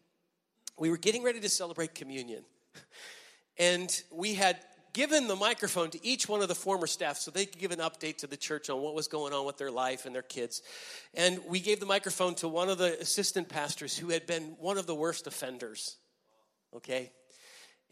we 0.78 0.90
were 0.90 0.98
getting 0.98 1.24
ready 1.24 1.40
to 1.40 1.48
celebrate 1.48 1.94
communion, 1.94 2.44
and 3.58 4.02
we 4.12 4.34
had 4.34 4.58
given 4.92 5.26
the 5.26 5.36
microphone 5.36 5.88
to 5.88 6.06
each 6.06 6.28
one 6.28 6.42
of 6.42 6.48
the 6.48 6.54
former 6.54 6.86
staff 6.86 7.16
so 7.16 7.30
they 7.30 7.46
could 7.46 7.58
give 7.58 7.70
an 7.70 7.78
update 7.78 8.18
to 8.18 8.26
the 8.26 8.36
church 8.36 8.68
on 8.68 8.82
what 8.82 8.94
was 8.94 9.08
going 9.08 9.32
on 9.32 9.46
with 9.46 9.56
their 9.56 9.70
life 9.70 10.04
and 10.04 10.14
their 10.14 10.20
kids. 10.20 10.60
And 11.14 11.40
we 11.48 11.60
gave 11.60 11.80
the 11.80 11.86
microphone 11.86 12.34
to 12.36 12.48
one 12.48 12.68
of 12.68 12.76
the 12.76 13.00
assistant 13.00 13.48
pastors 13.48 13.96
who 13.96 14.10
had 14.10 14.26
been 14.26 14.54
one 14.60 14.76
of 14.76 14.86
the 14.86 14.94
worst 14.94 15.26
offenders 15.26 15.96
okay? 16.76 17.12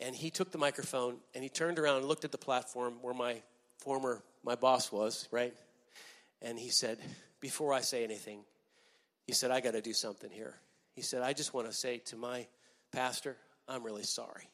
And 0.01 0.15
he 0.15 0.31
took 0.31 0.51
the 0.51 0.59
microphone 0.59 1.17
and 1.35 1.43
he 1.43 1.51
turned 1.51 1.79
around 1.79 1.99
and 1.99 2.07
looked 2.07 2.25
at 2.25 2.33
the 2.33 2.39
platform 2.39 2.95
where 3.03 3.15
my 3.15 3.43
former, 3.79 4.23
my 4.43 4.55
boss 4.55 4.91
was, 4.91 5.29
right? 5.31 5.55
And 6.43 6.59
he 6.59 6.71
said, 6.71 6.99
Before 7.41 7.73
I 7.73 7.81
say 7.81 8.03
anything, 8.05 8.41
he 9.27 9.33
said, 9.33 9.51
I 9.51 9.61
got 9.61 9.73
to 9.73 9.83
do 9.83 9.93
something 9.93 10.31
here. 10.31 10.55
He 10.95 11.03
said, 11.03 11.23
I 11.23 11.33
just 11.33 11.55
want 11.55 11.67
to 11.67 11.73
say 11.73 11.99
to 12.07 12.17
my 12.17 12.47
pastor, 12.93 13.37
I'm 13.69 13.85
really 13.85 14.03
sorry. 14.03 14.49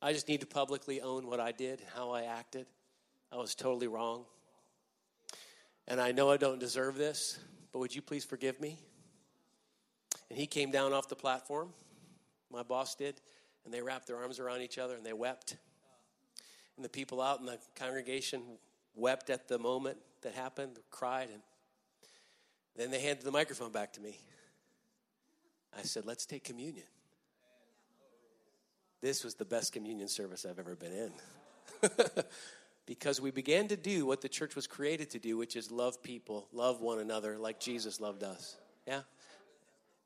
I 0.00 0.12
just 0.12 0.28
need 0.28 0.40
to 0.40 0.46
publicly 0.46 1.00
own 1.00 1.26
what 1.26 1.40
I 1.40 1.52
did, 1.52 1.82
how 1.94 2.10
I 2.10 2.24
acted. 2.24 2.66
I 3.32 3.36
was 3.36 3.54
totally 3.54 3.88
wrong. 3.88 4.24
And 5.88 6.00
I 6.00 6.12
know 6.12 6.30
I 6.30 6.36
don't 6.36 6.58
deserve 6.58 6.96
this, 6.96 7.38
but 7.72 7.80
would 7.80 7.94
you 7.94 8.02
please 8.02 8.24
forgive 8.24 8.60
me? 8.60 8.78
And 10.30 10.38
he 10.38 10.46
came 10.46 10.70
down 10.70 10.92
off 10.92 11.08
the 11.08 11.16
platform 11.16 11.70
my 12.54 12.62
boss 12.62 12.94
did, 12.94 13.20
and 13.64 13.72
they 13.72 13.80
wrapped 13.80 14.06
their 14.06 14.16
arms 14.16 14.38
around 14.38 14.62
each 14.62 14.78
other 14.78 14.94
and 14.94 15.04
they 15.04 15.12
wept. 15.12 15.56
And 16.76 16.84
the 16.84 16.88
people 16.88 17.20
out 17.20 17.40
in 17.40 17.46
the 17.46 17.58
congregation 17.76 18.42
wept 18.94 19.30
at 19.30 19.48
the 19.48 19.58
moment 19.58 19.98
that 20.22 20.34
happened, 20.34 20.78
cried, 20.90 21.28
and 21.32 21.42
then 22.76 22.90
they 22.90 23.00
handed 23.00 23.24
the 23.24 23.30
microphone 23.30 23.70
back 23.70 23.92
to 23.94 24.00
me. 24.00 24.18
I 25.76 25.82
said, 25.82 26.06
Let's 26.06 26.26
take 26.26 26.44
communion. 26.44 26.86
This 29.00 29.22
was 29.22 29.34
the 29.34 29.44
best 29.44 29.72
communion 29.72 30.08
service 30.08 30.46
I've 30.48 30.58
ever 30.58 30.74
been 30.74 30.92
in. 30.92 31.90
because 32.86 33.20
we 33.20 33.30
began 33.30 33.68
to 33.68 33.76
do 33.76 34.06
what 34.06 34.20
the 34.20 34.28
church 34.28 34.54
was 34.56 34.66
created 34.66 35.10
to 35.10 35.18
do, 35.18 35.36
which 35.36 35.56
is 35.56 35.70
love 35.70 36.02
people, 36.02 36.48
love 36.52 36.80
one 36.80 36.98
another 36.98 37.38
like 37.38 37.60
Jesus 37.60 38.00
loved 38.00 38.22
us. 38.22 38.56
Yeah? 38.86 39.00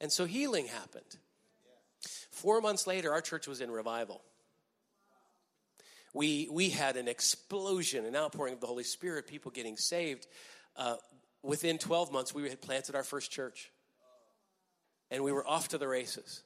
And 0.00 0.10
so 0.10 0.24
healing 0.24 0.66
happened. 0.66 1.16
Four 2.38 2.60
months 2.60 2.86
later, 2.86 3.12
our 3.12 3.20
church 3.20 3.48
was 3.48 3.60
in 3.60 3.68
revival. 3.68 4.22
We, 6.14 6.48
we 6.52 6.68
had 6.68 6.96
an 6.96 7.08
explosion, 7.08 8.04
an 8.06 8.14
outpouring 8.14 8.54
of 8.54 8.60
the 8.60 8.68
Holy 8.68 8.84
Spirit, 8.84 9.26
people 9.26 9.50
getting 9.50 9.76
saved. 9.76 10.28
Uh, 10.76 10.96
within 11.42 11.78
12 11.78 12.12
months, 12.12 12.32
we 12.32 12.48
had 12.48 12.60
planted 12.60 12.94
our 12.94 13.02
first 13.02 13.32
church. 13.32 13.72
And 15.10 15.24
we 15.24 15.32
were 15.32 15.44
off 15.44 15.68
to 15.68 15.78
the 15.78 15.88
races. 15.88 16.44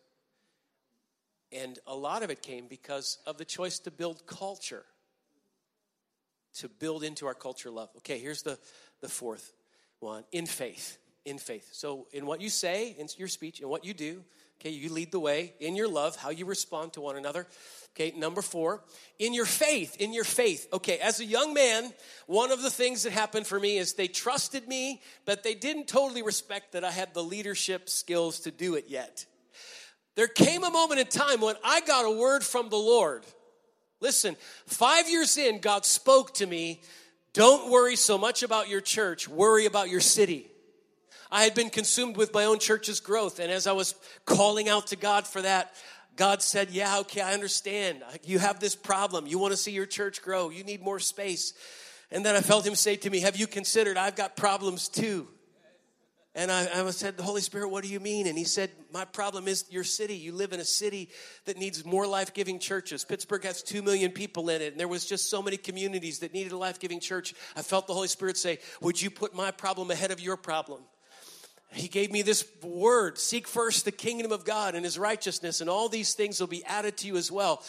And 1.52 1.78
a 1.86 1.94
lot 1.94 2.22
of 2.22 2.30
it 2.30 2.40
came 2.40 2.68
because 2.68 3.18
of 3.26 3.36
the 3.36 3.44
choice 3.44 3.78
to 3.80 3.90
build 3.90 4.26
culture, 4.26 4.86
to 6.54 6.70
build 6.70 7.04
into 7.04 7.26
our 7.26 7.34
culture 7.34 7.70
love. 7.70 7.90
Okay, 7.98 8.18
here's 8.18 8.42
the, 8.42 8.58
the 9.02 9.08
fourth 9.08 9.52
one 10.00 10.24
in 10.32 10.46
faith. 10.46 10.96
In 11.26 11.36
faith. 11.36 11.68
So, 11.72 12.06
in 12.12 12.24
what 12.24 12.40
you 12.40 12.48
say, 12.48 12.96
in 12.98 13.08
your 13.18 13.28
speech, 13.28 13.60
in 13.60 13.68
what 13.68 13.84
you 13.84 13.92
do, 13.92 14.24
okay, 14.62 14.70
you 14.70 14.92
lead 14.92 15.10
the 15.10 15.18
way 15.18 15.54
in 15.58 15.74
your 15.74 15.88
love, 15.88 16.14
how 16.14 16.30
you 16.30 16.46
respond 16.46 16.92
to 16.92 17.00
one 17.00 17.16
another. 17.16 17.48
Okay, 17.94 18.16
number 18.16 18.40
four, 18.40 18.84
in 19.18 19.34
your 19.34 19.44
faith, 19.44 19.96
in 19.96 20.12
your 20.12 20.24
faith. 20.24 20.68
Okay, 20.72 20.98
as 20.98 21.18
a 21.18 21.24
young 21.24 21.52
man, 21.52 21.92
one 22.26 22.52
of 22.52 22.62
the 22.62 22.70
things 22.70 23.02
that 23.02 23.12
happened 23.12 23.46
for 23.46 23.58
me 23.58 23.76
is 23.76 23.94
they 23.94 24.06
trusted 24.06 24.68
me, 24.68 25.02
but 25.24 25.42
they 25.42 25.54
didn't 25.54 25.88
totally 25.88 26.22
respect 26.22 26.72
that 26.72 26.84
I 26.84 26.92
had 26.92 27.12
the 27.12 27.24
leadership 27.24 27.88
skills 27.88 28.40
to 28.40 28.52
do 28.52 28.76
it 28.76 28.84
yet. 28.86 29.26
There 30.14 30.28
came 30.28 30.62
a 30.62 30.70
moment 30.70 31.00
in 31.00 31.06
time 31.08 31.40
when 31.40 31.56
I 31.64 31.80
got 31.80 32.04
a 32.04 32.16
word 32.16 32.44
from 32.44 32.68
the 32.68 32.76
Lord. 32.76 33.24
Listen, 34.00 34.36
five 34.66 35.10
years 35.10 35.36
in, 35.36 35.58
God 35.60 35.84
spoke 35.84 36.34
to 36.34 36.46
me 36.46 36.82
don't 37.34 37.70
worry 37.70 37.96
so 37.96 38.16
much 38.16 38.42
about 38.42 38.68
your 38.68 38.82
church, 38.82 39.26
worry 39.26 39.66
about 39.66 39.88
your 39.88 40.00
city. 40.00 40.51
I 41.32 41.44
had 41.44 41.54
been 41.54 41.70
consumed 41.70 42.18
with 42.18 42.34
my 42.34 42.44
own 42.44 42.58
church's 42.58 43.00
growth, 43.00 43.40
and 43.40 43.50
as 43.50 43.66
I 43.66 43.72
was 43.72 43.94
calling 44.26 44.68
out 44.68 44.88
to 44.88 44.96
God 44.96 45.26
for 45.26 45.40
that, 45.40 45.72
God 46.14 46.42
said, 46.42 46.70
Yeah, 46.70 46.98
okay, 47.00 47.22
I 47.22 47.32
understand. 47.32 48.02
You 48.22 48.38
have 48.38 48.60
this 48.60 48.76
problem. 48.76 49.26
You 49.26 49.38
want 49.38 49.52
to 49.52 49.56
see 49.56 49.72
your 49.72 49.86
church 49.86 50.20
grow. 50.20 50.50
You 50.50 50.62
need 50.62 50.82
more 50.82 50.98
space. 50.98 51.54
And 52.10 52.24
then 52.26 52.36
I 52.36 52.42
felt 52.42 52.66
him 52.66 52.74
say 52.74 52.96
to 52.96 53.10
me, 53.10 53.20
Have 53.20 53.36
you 53.36 53.46
considered 53.46 53.96
I've 53.96 54.14
got 54.14 54.36
problems 54.36 54.88
too? 54.88 55.26
And 56.34 56.50
I, 56.50 56.66
I 56.74 56.90
said, 56.90 57.16
The 57.16 57.22
Holy 57.22 57.40
Spirit, 57.40 57.68
what 57.68 57.82
do 57.82 57.88
you 57.88 58.00
mean? 58.00 58.26
And 58.26 58.36
he 58.36 58.44
said, 58.44 58.70
My 58.92 59.06
problem 59.06 59.48
is 59.48 59.64
your 59.70 59.84
city. 59.84 60.16
You 60.16 60.32
live 60.32 60.52
in 60.52 60.60
a 60.60 60.66
city 60.66 61.08
that 61.46 61.56
needs 61.56 61.82
more 61.84 62.06
life 62.06 62.34
giving 62.34 62.58
churches. 62.58 63.06
Pittsburgh 63.06 63.44
has 63.44 63.62
two 63.62 63.80
million 63.80 64.10
people 64.10 64.50
in 64.50 64.60
it, 64.60 64.72
and 64.72 64.80
there 64.80 64.88
was 64.88 65.06
just 65.06 65.30
so 65.30 65.40
many 65.42 65.56
communities 65.56 66.18
that 66.18 66.34
needed 66.34 66.52
a 66.52 66.58
life 66.58 66.78
giving 66.78 67.00
church. 67.00 67.32
I 67.56 67.62
felt 67.62 67.86
the 67.86 67.94
Holy 67.94 68.08
Spirit 68.08 68.36
say, 68.36 68.58
Would 68.82 69.00
you 69.00 69.10
put 69.10 69.34
my 69.34 69.50
problem 69.50 69.90
ahead 69.90 70.10
of 70.10 70.20
your 70.20 70.36
problem? 70.36 70.82
He 71.72 71.88
gave 71.88 72.10
me 72.10 72.22
this 72.22 72.46
word 72.62 73.18
seek 73.18 73.48
first 73.48 73.84
the 73.84 73.92
kingdom 73.92 74.32
of 74.32 74.44
God 74.44 74.74
and 74.74 74.84
his 74.84 74.98
righteousness, 74.98 75.60
and 75.60 75.70
all 75.70 75.88
these 75.88 76.14
things 76.14 76.40
will 76.40 76.46
be 76.46 76.64
added 76.64 76.96
to 76.98 77.06
you 77.06 77.16
as 77.16 77.30
well. 77.30 77.62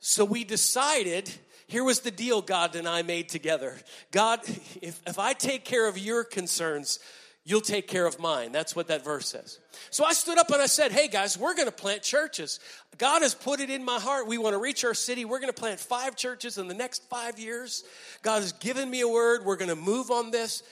So 0.00 0.24
we 0.24 0.44
decided 0.44 1.30
here 1.66 1.82
was 1.82 2.00
the 2.00 2.10
deal 2.10 2.42
God 2.42 2.76
and 2.76 2.88
I 2.88 3.02
made 3.02 3.28
together 3.28 3.76
God, 4.10 4.40
if, 4.80 5.00
if 5.06 5.18
I 5.18 5.32
take 5.32 5.64
care 5.64 5.88
of 5.88 5.98
your 5.98 6.22
concerns, 6.24 7.00
you'll 7.44 7.60
take 7.60 7.88
care 7.88 8.06
of 8.06 8.18
mine. 8.18 8.52
That's 8.52 8.76
what 8.76 8.88
that 8.88 9.04
verse 9.04 9.28
says. 9.28 9.58
So 9.90 10.04
I 10.04 10.12
stood 10.12 10.38
up 10.38 10.50
and 10.50 10.60
I 10.60 10.66
said, 10.66 10.92
Hey 10.92 11.08
guys, 11.08 11.38
we're 11.38 11.54
going 11.54 11.68
to 11.68 11.72
plant 11.72 12.02
churches. 12.02 12.60
God 12.98 13.22
has 13.22 13.34
put 13.34 13.60
it 13.60 13.70
in 13.70 13.84
my 13.84 13.98
heart. 13.98 14.26
We 14.26 14.38
want 14.38 14.54
to 14.54 14.58
reach 14.58 14.84
our 14.84 14.94
city. 14.94 15.24
We're 15.24 15.40
going 15.40 15.52
to 15.52 15.58
plant 15.58 15.80
five 15.80 16.16
churches 16.16 16.58
in 16.58 16.68
the 16.68 16.74
next 16.74 17.08
five 17.08 17.38
years. 17.38 17.84
God 18.22 18.42
has 18.42 18.52
given 18.52 18.90
me 18.90 19.00
a 19.00 19.08
word. 19.08 19.44
We're 19.44 19.56
going 19.56 19.70
to 19.70 19.76
move 19.76 20.10
on 20.10 20.30
this. 20.30 20.62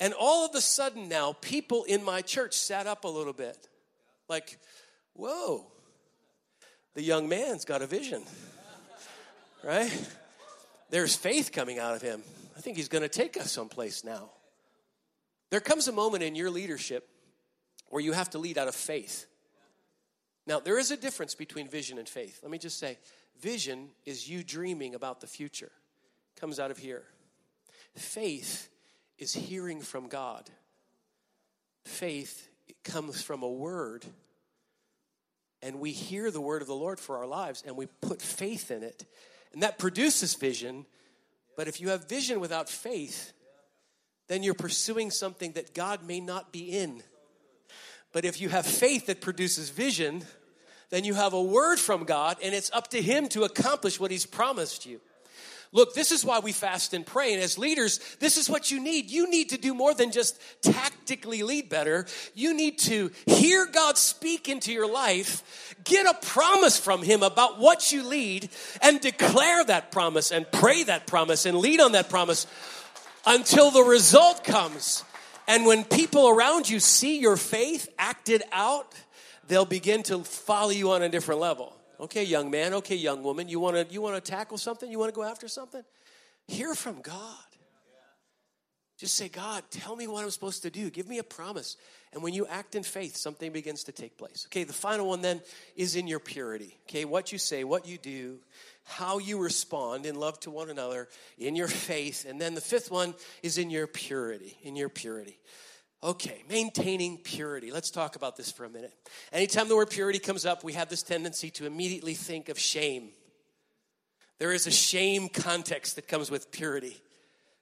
And 0.00 0.14
all 0.14 0.46
of 0.46 0.54
a 0.54 0.60
sudden 0.60 1.08
now, 1.08 1.34
people 1.34 1.84
in 1.84 2.02
my 2.02 2.22
church 2.22 2.54
sat 2.54 2.86
up 2.86 3.04
a 3.04 3.08
little 3.08 3.32
bit. 3.32 3.68
Like, 4.28 4.58
whoa, 5.14 5.66
the 6.94 7.02
young 7.02 7.28
man's 7.28 7.64
got 7.64 7.82
a 7.82 7.86
vision, 7.86 8.24
right? 9.64 9.92
There's 10.90 11.14
faith 11.14 11.52
coming 11.52 11.78
out 11.78 11.94
of 11.94 12.02
him. 12.02 12.22
I 12.56 12.60
think 12.60 12.76
he's 12.76 12.88
going 12.88 13.02
to 13.02 13.08
take 13.08 13.36
us 13.36 13.50
someplace 13.50 14.04
now. 14.04 14.30
There 15.50 15.60
comes 15.60 15.88
a 15.88 15.92
moment 15.92 16.22
in 16.22 16.34
your 16.34 16.50
leadership 16.50 17.08
where 17.88 18.02
you 18.02 18.12
have 18.12 18.30
to 18.30 18.38
lead 18.38 18.56
out 18.56 18.68
of 18.68 18.74
faith. 18.74 19.26
Now, 20.46 20.60
there 20.60 20.78
is 20.78 20.90
a 20.90 20.96
difference 20.96 21.34
between 21.34 21.68
vision 21.68 21.98
and 21.98 22.08
faith. 22.08 22.40
Let 22.42 22.50
me 22.50 22.58
just 22.58 22.78
say 22.78 22.98
vision 23.40 23.90
is 24.04 24.28
you 24.28 24.42
dreaming 24.42 24.94
about 24.94 25.20
the 25.20 25.26
future, 25.26 25.70
comes 26.40 26.58
out 26.58 26.70
of 26.70 26.78
here. 26.78 27.04
Faith 27.96 28.68
is 29.22 29.32
hearing 29.32 29.80
from 29.80 30.08
God. 30.08 30.50
Faith 31.84 32.48
comes 32.82 33.22
from 33.22 33.44
a 33.44 33.48
word, 33.48 34.04
and 35.62 35.78
we 35.78 35.92
hear 35.92 36.30
the 36.30 36.40
word 36.40 36.60
of 36.60 36.68
the 36.68 36.74
Lord 36.74 36.98
for 36.98 37.18
our 37.18 37.26
lives, 37.26 37.62
and 37.64 37.76
we 37.76 37.86
put 37.86 38.20
faith 38.20 38.72
in 38.72 38.82
it, 38.82 39.06
and 39.52 39.62
that 39.62 39.78
produces 39.78 40.34
vision. 40.34 40.86
But 41.56 41.68
if 41.68 41.80
you 41.80 41.90
have 41.90 42.08
vision 42.08 42.40
without 42.40 42.68
faith, 42.68 43.32
then 44.26 44.42
you're 44.42 44.54
pursuing 44.54 45.12
something 45.12 45.52
that 45.52 45.72
God 45.72 46.04
may 46.04 46.18
not 46.18 46.52
be 46.52 46.76
in. 46.76 47.02
But 48.12 48.24
if 48.24 48.40
you 48.40 48.48
have 48.48 48.66
faith 48.66 49.06
that 49.06 49.20
produces 49.20 49.70
vision, 49.70 50.24
then 50.90 51.04
you 51.04 51.14
have 51.14 51.32
a 51.32 51.42
word 51.42 51.78
from 51.78 52.04
God, 52.04 52.38
and 52.42 52.54
it's 52.54 52.72
up 52.72 52.88
to 52.88 53.00
Him 53.00 53.28
to 53.28 53.44
accomplish 53.44 54.00
what 54.00 54.10
He's 54.10 54.26
promised 54.26 54.84
you. 54.84 55.00
Look, 55.74 55.94
this 55.94 56.12
is 56.12 56.22
why 56.22 56.38
we 56.40 56.52
fast 56.52 56.92
and 56.92 57.04
pray. 57.04 57.32
And 57.32 57.42
as 57.42 57.56
leaders, 57.56 57.98
this 58.20 58.36
is 58.36 58.50
what 58.50 58.70
you 58.70 58.78
need. 58.78 59.10
You 59.10 59.30
need 59.30 59.48
to 59.50 59.58
do 59.58 59.72
more 59.72 59.94
than 59.94 60.12
just 60.12 60.38
tactically 60.60 61.42
lead 61.42 61.70
better. 61.70 62.04
You 62.34 62.54
need 62.54 62.78
to 62.80 63.10
hear 63.24 63.66
God 63.66 63.96
speak 63.96 64.50
into 64.50 64.70
your 64.70 64.86
life, 64.86 65.74
get 65.82 66.04
a 66.04 66.26
promise 66.26 66.78
from 66.78 67.02
Him 67.02 67.22
about 67.22 67.58
what 67.58 67.90
you 67.90 68.06
lead, 68.06 68.50
and 68.82 69.00
declare 69.00 69.64
that 69.64 69.90
promise 69.90 70.30
and 70.30 70.50
pray 70.52 70.82
that 70.84 71.06
promise 71.06 71.46
and 71.46 71.56
lead 71.56 71.80
on 71.80 71.92
that 71.92 72.10
promise 72.10 72.46
until 73.24 73.70
the 73.70 73.82
result 73.82 74.44
comes. 74.44 75.04
And 75.48 75.64
when 75.64 75.84
people 75.84 76.28
around 76.28 76.68
you 76.68 76.80
see 76.80 77.18
your 77.18 77.38
faith 77.38 77.88
acted 77.98 78.42
out, 78.52 78.92
they'll 79.48 79.64
begin 79.64 80.02
to 80.04 80.22
follow 80.22 80.70
you 80.70 80.90
on 80.90 81.02
a 81.02 81.08
different 81.08 81.40
level. 81.40 81.74
Okay, 82.02 82.24
young 82.24 82.50
man, 82.50 82.74
okay, 82.74 82.96
young 82.96 83.22
woman, 83.22 83.48
you 83.48 83.60
want 83.60 83.76
to 83.76 83.94
you 83.94 84.02
want 84.02 84.22
to 84.22 84.30
tackle 84.30 84.58
something? 84.58 84.90
You 84.90 84.98
want 84.98 85.14
to 85.14 85.14
go 85.14 85.22
after 85.22 85.46
something? 85.46 85.82
Hear 86.48 86.74
from 86.74 87.00
God. 87.00 87.38
Just 88.98 89.14
say, 89.14 89.28
God, 89.28 89.62
tell 89.70 89.96
me 89.96 90.06
what 90.06 90.22
I'm 90.22 90.30
supposed 90.30 90.62
to 90.62 90.70
do. 90.70 90.90
Give 90.90 91.08
me 91.08 91.18
a 91.18 91.24
promise. 91.24 91.76
And 92.12 92.22
when 92.22 92.34
you 92.34 92.46
act 92.46 92.74
in 92.74 92.82
faith, 92.82 93.16
something 93.16 93.50
begins 93.52 93.84
to 93.84 93.92
take 93.92 94.16
place. 94.18 94.46
Okay, 94.48 94.64
the 94.64 94.72
final 94.72 95.08
one 95.08 95.22
then 95.22 95.40
is 95.76 95.96
in 95.96 96.06
your 96.06 96.20
purity. 96.20 96.76
Okay, 96.88 97.04
what 97.04 97.32
you 97.32 97.38
say, 97.38 97.64
what 97.64 97.86
you 97.86 97.98
do, 97.98 98.38
how 98.84 99.18
you 99.18 99.38
respond 99.38 100.04
in 100.04 100.16
love 100.16 100.38
to 100.40 100.50
one 100.50 100.70
another, 100.70 101.08
in 101.38 101.56
your 101.56 101.68
faith. 101.68 102.26
And 102.28 102.40
then 102.40 102.54
the 102.54 102.60
fifth 102.60 102.90
one 102.90 103.14
is 103.42 103.58
in 103.58 103.70
your 103.70 103.86
purity. 103.86 104.56
In 104.62 104.76
your 104.76 104.88
purity. 104.88 105.38
Okay, 106.04 106.42
maintaining 106.48 107.18
purity. 107.18 107.70
Let's 107.70 107.90
talk 107.90 108.16
about 108.16 108.36
this 108.36 108.50
for 108.50 108.64
a 108.64 108.68
minute. 108.68 108.92
Anytime 109.32 109.68
the 109.68 109.76
word 109.76 109.88
purity 109.90 110.18
comes 110.18 110.44
up, 110.44 110.64
we 110.64 110.72
have 110.72 110.88
this 110.88 111.04
tendency 111.04 111.48
to 111.50 111.66
immediately 111.66 112.14
think 112.14 112.48
of 112.48 112.58
shame. 112.58 113.10
There 114.40 114.52
is 114.52 114.66
a 114.66 114.72
shame 114.72 115.28
context 115.28 115.94
that 115.94 116.08
comes 116.08 116.28
with 116.28 116.50
purity. 116.50 117.00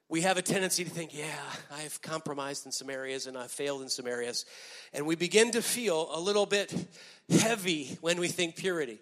We 0.09 0.21
have 0.21 0.37
a 0.37 0.41
tendency 0.41 0.83
to 0.83 0.89
think, 0.89 1.15
yeah, 1.15 1.37
I've 1.71 2.01
compromised 2.01 2.65
in 2.65 2.71
some 2.71 2.89
areas 2.89 3.27
and 3.27 3.37
I've 3.37 3.51
failed 3.51 3.83
in 3.83 3.89
some 3.89 4.07
areas. 4.07 4.45
And 4.91 5.05
we 5.05 5.15
begin 5.15 5.51
to 5.51 5.61
feel 5.61 6.09
a 6.11 6.19
little 6.19 6.47
bit 6.47 6.73
heavy 7.29 7.95
when 8.01 8.19
we 8.19 8.27
think 8.27 8.55
purity. 8.55 8.97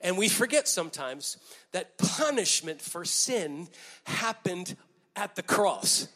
And 0.00 0.16
we 0.16 0.28
forget 0.28 0.68
sometimes 0.68 1.36
that 1.72 1.98
punishment 1.98 2.80
for 2.80 3.04
sin 3.04 3.66
happened 4.04 4.76
at 5.16 5.34
the 5.34 5.42
cross 5.42 6.06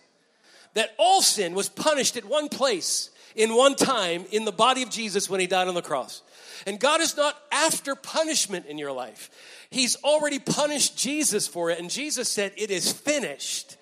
that 0.75 0.95
all 0.99 1.23
sin 1.23 1.55
was 1.55 1.69
punished 1.69 2.17
at 2.17 2.25
one 2.25 2.49
place, 2.49 3.11
in 3.35 3.55
one 3.55 3.75
time, 3.75 4.25
in 4.31 4.45
the 4.45 4.53
body 4.53 4.83
of 4.83 4.91
Jesus 4.91 5.31
when 5.31 5.41
he 5.41 5.47
died 5.47 5.69
on 5.69 5.75
the 5.75 5.83
cross. 5.83 6.23
And 6.67 6.79
God 6.79 7.01
is 7.01 7.17
not 7.17 7.37
after 7.53 7.95
punishment 7.95 8.67
in 8.67 8.79
your 8.79 8.93
life. 8.93 9.31
He's 9.71 9.97
already 10.03 10.39
punished 10.39 10.97
Jesus 10.97 11.47
for 11.47 11.71
it. 11.71 11.79
And 11.79 11.91
Jesus 11.91 12.29
said, 12.29 12.53
It 12.57 12.71
is 12.71 12.93
finished. 12.93 13.77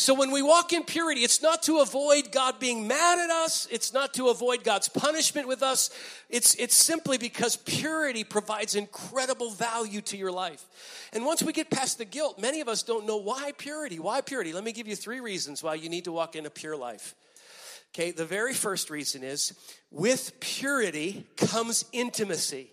So 0.00 0.14
when 0.14 0.30
we 0.30 0.40
walk 0.40 0.72
in 0.72 0.82
purity, 0.84 1.20
it's 1.20 1.42
not 1.42 1.62
to 1.64 1.80
avoid 1.80 2.32
God 2.32 2.58
being 2.58 2.88
mad 2.88 3.18
at 3.18 3.28
us. 3.28 3.68
It's 3.70 3.92
not 3.92 4.14
to 4.14 4.28
avoid 4.28 4.64
God's 4.64 4.88
punishment 4.88 5.46
with 5.46 5.62
us. 5.62 5.90
It's, 6.30 6.54
it's 6.54 6.74
simply 6.74 7.18
because 7.18 7.56
purity 7.56 8.24
provides 8.24 8.74
incredible 8.74 9.50
value 9.50 10.00
to 10.02 10.16
your 10.16 10.32
life. 10.32 10.64
And 11.12 11.26
once 11.26 11.42
we 11.42 11.52
get 11.52 11.68
past 11.68 11.98
the 11.98 12.06
guilt, 12.06 12.40
many 12.40 12.62
of 12.62 12.68
us 12.68 12.82
don't 12.82 13.06
know 13.06 13.18
why 13.18 13.52
purity. 13.58 13.98
Why 13.98 14.22
purity? 14.22 14.54
Let 14.54 14.64
me 14.64 14.72
give 14.72 14.88
you 14.88 14.96
three 14.96 15.20
reasons 15.20 15.62
why 15.62 15.74
you 15.74 15.90
need 15.90 16.04
to 16.04 16.12
walk 16.12 16.34
in 16.34 16.46
a 16.46 16.50
pure 16.50 16.76
life. 16.76 17.14
Okay, 17.94 18.10
the 18.10 18.24
very 18.24 18.54
first 18.54 18.88
reason 18.88 19.22
is 19.22 19.52
with 19.90 20.40
purity 20.40 21.26
comes 21.36 21.84
intimacy. 21.92 22.70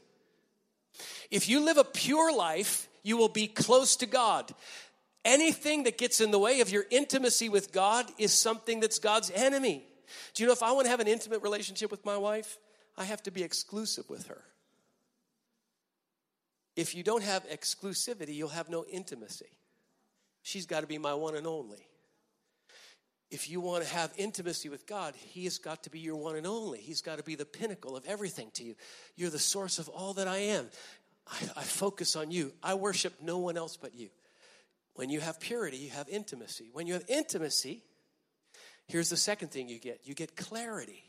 If 1.29 1.49
you 1.49 1.59
live 1.59 1.77
a 1.77 1.83
pure 1.83 2.33
life, 2.33 2.87
you 3.03 3.17
will 3.17 3.29
be 3.29 3.47
close 3.47 3.97
to 3.97 4.05
God. 4.05 4.53
Anything 5.27 5.83
that 5.83 5.97
gets 5.97 6.21
in 6.21 6.31
the 6.31 6.39
way 6.39 6.61
of 6.61 6.71
your 6.71 6.85
intimacy 6.89 7.49
with 7.49 7.73
God 7.73 8.05
is 8.17 8.31
something 8.31 8.79
that's 8.79 8.97
God's 8.97 9.29
enemy. 9.35 9.83
Do 10.33 10.41
you 10.41 10.47
know 10.47 10.53
if 10.53 10.63
I 10.63 10.71
want 10.71 10.85
to 10.85 10.89
have 10.89 11.01
an 11.01 11.07
intimate 11.09 11.41
relationship 11.41 11.91
with 11.91 12.05
my 12.05 12.15
wife, 12.15 12.57
I 12.97 13.03
have 13.03 13.21
to 13.23 13.31
be 13.31 13.43
exclusive 13.43 14.09
with 14.09 14.27
her. 14.27 14.41
If 16.77 16.95
you 16.95 17.03
don't 17.03 17.23
have 17.23 17.45
exclusivity, 17.49 18.35
you'll 18.35 18.47
have 18.47 18.69
no 18.69 18.85
intimacy. 18.89 19.49
She's 20.43 20.65
got 20.65 20.79
to 20.79 20.87
be 20.87 20.97
my 20.97 21.13
one 21.13 21.35
and 21.35 21.45
only. 21.45 21.85
If 23.29 23.49
you 23.49 23.59
want 23.59 23.83
to 23.83 23.93
have 23.93 24.13
intimacy 24.15 24.69
with 24.69 24.87
God, 24.87 25.13
He 25.13 25.43
has 25.43 25.57
got 25.57 25.83
to 25.83 25.89
be 25.89 25.99
your 25.99 26.15
one 26.15 26.37
and 26.37 26.47
only. 26.47 26.79
He's 26.79 27.01
got 27.01 27.17
to 27.17 27.23
be 27.23 27.35
the 27.35 27.43
pinnacle 27.43 27.97
of 27.97 28.05
everything 28.05 28.49
to 28.53 28.63
you. 28.63 28.75
You're 29.17 29.29
the 29.29 29.39
source 29.39 29.77
of 29.77 29.89
all 29.89 30.13
that 30.13 30.29
I 30.29 30.37
am. 30.37 30.69
I, 31.27 31.35
I 31.57 31.63
focus 31.63 32.15
on 32.15 32.31
you. 32.31 32.53
I 32.63 32.75
worship 32.75 33.15
no 33.21 33.39
one 33.39 33.57
else 33.57 33.75
but 33.75 33.93
you. 33.93 34.07
When 34.97 35.11
you 35.11 35.19
have 35.19 35.39
purity, 35.39 35.77
you 35.77 35.91
have 35.91 36.09
intimacy. 36.09 36.71
When 36.73 36.87
you 36.87 36.93
have 36.93 37.03
intimacy, 37.07 37.83
here's 38.87 39.11
the 39.11 39.17
second 39.17 39.51
thing 39.51 39.69
you 39.69 39.77
get 39.77 40.01
you 40.05 40.15
get 40.15 40.35
clarity. 40.35 41.03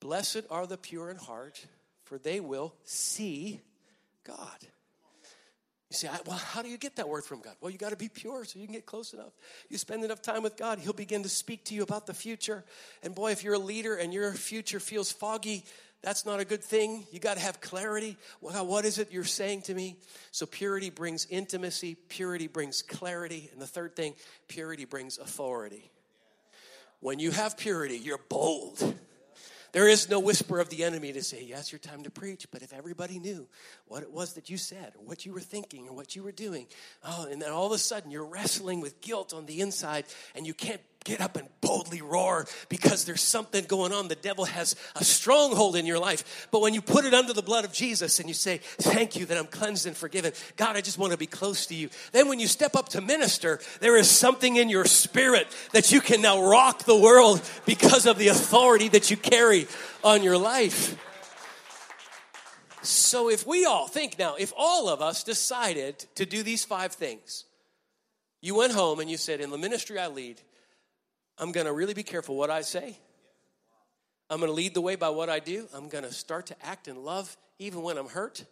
Blessed 0.00 0.42
are 0.50 0.66
the 0.66 0.76
pure 0.76 1.08
in 1.08 1.16
heart, 1.16 1.64
for 2.02 2.18
they 2.18 2.40
will 2.40 2.74
see 2.82 3.60
God. 4.26 4.58
You 5.88 5.96
say, 5.96 6.08
well, 6.26 6.36
how 6.36 6.62
do 6.62 6.68
you 6.68 6.76
get 6.76 6.96
that 6.96 7.08
word 7.08 7.24
from 7.24 7.40
God? 7.42 7.54
Well, 7.60 7.70
you 7.70 7.78
got 7.78 7.90
to 7.90 7.96
be 7.96 8.08
pure 8.08 8.44
so 8.44 8.58
you 8.58 8.66
can 8.66 8.74
get 8.74 8.86
close 8.86 9.14
enough. 9.14 9.32
You 9.70 9.78
spend 9.78 10.02
enough 10.02 10.20
time 10.20 10.42
with 10.42 10.56
God, 10.56 10.80
He'll 10.80 10.92
begin 10.92 11.22
to 11.22 11.28
speak 11.28 11.66
to 11.66 11.74
you 11.76 11.84
about 11.84 12.06
the 12.06 12.14
future. 12.14 12.64
And 13.04 13.14
boy, 13.14 13.30
if 13.30 13.44
you're 13.44 13.54
a 13.54 13.58
leader 13.58 13.94
and 13.94 14.12
your 14.12 14.32
future 14.32 14.80
feels 14.80 15.12
foggy, 15.12 15.64
that's 16.04 16.26
not 16.26 16.38
a 16.38 16.44
good 16.44 16.62
thing. 16.62 17.06
You 17.10 17.18
got 17.18 17.34
to 17.34 17.42
have 17.42 17.62
clarity. 17.62 18.18
Well, 18.42 18.66
what 18.66 18.84
is 18.84 18.98
it 18.98 19.10
you're 19.10 19.24
saying 19.24 19.62
to 19.62 19.74
me? 19.74 19.96
So, 20.32 20.44
purity 20.44 20.90
brings 20.90 21.26
intimacy, 21.30 21.96
purity 22.08 22.46
brings 22.46 22.82
clarity. 22.82 23.48
And 23.52 23.60
the 23.60 23.66
third 23.66 23.96
thing, 23.96 24.14
purity 24.46 24.84
brings 24.84 25.18
authority. 25.18 25.90
When 27.00 27.18
you 27.18 27.30
have 27.30 27.56
purity, 27.56 27.96
you're 27.96 28.20
bold. 28.28 28.94
There 29.72 29.88
is 29.88 30.08
no 30.08 30.20
whisper 30.20 30.60
of 30.60 30.68
the 30.68 30.84
enemy 30.84 31.12
to 31.12 31.24
say, 31.24 31.42
Yes, 31.42 31.72
your 31.72 31.80
time 31.80 32.04
to 32.04 32.10
preach. 32.10 32.46
But 32.52 32.62
if 32.62 32.72
everybody 32.72 33.18
knew 33.18 33.48
what 33.86 34.02
it 34.04 34.10
was 34.12 34.34
that 34.34 34.48
you 34.48 34.56
said, 34.56 34.92
or 34.96 35.04
what 35.04 35.26
you 35.26 35.32
were 35.32 35.40
thinking, 35.40 35.88
or 35.88 35.96
what 35.96 36.14
you 36.14 36.22
were 36.22 36.32
doing, 36.32 36.66
oh, 37.02 37.26
and 37.28 37.42
then 37.42 37.50
all 37.50 37.66
of 37.66 37.72
a 37.72 37.78
sudden 37.78 38.10
you're 38.10 38.24
wrestling 38.24 38.80
with 38.80 39.00
guilt 39.00 39.34
on 39.34 39.46
the 39.46 39.60
inside 39.60 40.04
and 40.36 40.46
you 40.46 40.54
can't 40.54 40.80
get 41.04 41.20
up 41.20 41.36
and 41.36 41.48
boldly 41.60 42.00
roar 42.00 42.46
because 42.68 43.04
there's 43.04 43.20
something 43.20 43.64
going 43.66 43.92
on. 43.92 44.08
The 44.08 44.14
devil 44.14 44.46
has 44.46 44.74
a 44.96 45.04
stronghold 45.04 45.76
in 45.76 45.86
your 45.86 45.98
life. 45.98 46.48
But 46.50 46.62
when 46.62 46.74
you 46.74 46.80
put 46.82 47.04
it 47.04 47.14
under 47.14 47.32
the 47.32 47.42
blood 47.42 47.64
of 47.64 47.72
Jesus 47.72 48.18
and 48.18 48.28
you 48.28 48.34
say, 48.34 48.58
Thank 48.58 49.16
you 49.16 49.26
that 49.26 49.38
I'm 49.38 49.46
cleansed 49.46 49.86
and 49.86 49.96
forgiven, 49.96 50.32
God, 50.56 50.76
I 50.76 50.80
just 50.80 50.98
want 50.98 51.12
to 51.12 51.18
be 51.18 51.26
close 51.26 51.66
to 51.66 51.74
you. 51.74 51.90
Then 52.12 52.28
when 52.28 52.40
you 52.40 52.46
step 52.46 52.74
up 52.74 52.88
to 52.90 53.00
minister, 53.00 53.60
there 53.80 53.96
is 53.96 54.10
something 54.10 54.56
in 54.56 54.68
your 54.68 54.86
spirit 54.86 55.46
that 55.72 55.92
you 55.92 56.00
can 56.00 56.22
now 56.22 56.48
rock 56.48 56.84
the 56.84 56.98
world 56.98 57.42
because 57.66 58.06
of 58.06 58.18
the 58.18 58.28
authority 58.28 58.88
that 58.88 59.10
you 59.10 59.16
carry 59.16 59.66
on 60.02 60.22
your 60.22 60.38
life. 60.38 60.98
So 62.82 63.30
if 63.30 63.46
we 63.46 63.64
all 63.64 63.88
think 63.88 64.18
now, 64.18 64.34
if 64.38 64.52
all 64.56 64.88
of 64.88 65.00
us 65.00 65.24
decided 65.24 65.98
to 66.16 66.26
do 66.26 66.42
these 66.42 66.64
five 66.64 66.92
things, 66.92 67.44
you 68.42 68.54
went 68.54 68.74
home 68.74 69.00
and 69.00 69.10
you 69.10 69.16
said, 69.16 69.40
In 69.40 69.50
the 69.50 69.58
ministry 69.58 69.98
I 69.98 70.08
lead, 70.08 70.40
I'm 71.38 71.52
going 71.52 71.66
to 71.66 71.72
really 71.72 71.94
be 71.94 72.02
careful 72.02 72.36
what 72.36 72.50
I 72.50 72.60
say. 72.62 72.98
I'm 74.30 74.38
going 74.38 74.50
to 74.50 74.54
lead 74.54 74.74
the 74.74 74.80
way 74.80 74.96
by 74.96 75.10
what 75.10 75.28
I 75.28 75.38
do. 75.38 75.68
I'm 75.74 75.88
going 75.88 76.04
to 76.04 76.12
start 76.12 76.46
to 76.46 76.56
act 76.64 76.88
in 76.88 77.04
love 77.04 77.36
even 77.58 77.82
when 77.82 77.98
I'm 77.98 78.08
hurt. 78.08 78.44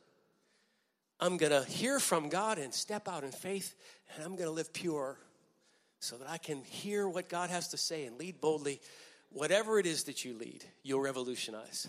I'm 1.20 1.36
going 1.36 1.52
to 1.52 1.64
hear 1.68 2.00
from 2.00 2.28
God 2.28 2.58
and 2.58 2.74
step 2.74 3.08
out 3.08 3.24
in 3.24 3.30
faith, 3.30 3.74
and 4.14 4.24
I'm 4.24 4.32
going 4.32 4.48
to 4.48 4.50
live 4.50 4.72
pure 4.72 5.18
so 6.00 6.16
that 6.16 6.28
I 6.28 6.36
can 6.36 6.64
hear 6.64 7.08
what 7.08 7.28
God 7.28 7.48
has 7.50 7.68
to 7.68 7.76
say 7.76 8.06
and 8.06 8.18
lead 8.18 8.40
boldly. 8.40 8.80
Whatever 9.30 9.78
it 9.78 9.86
is 9.86 10.04
that 10.04 10.24
you 10.24 10.36
lead, 10.36 10.64
you'll 10.82 11.00
revolutionize. 11.00 11.86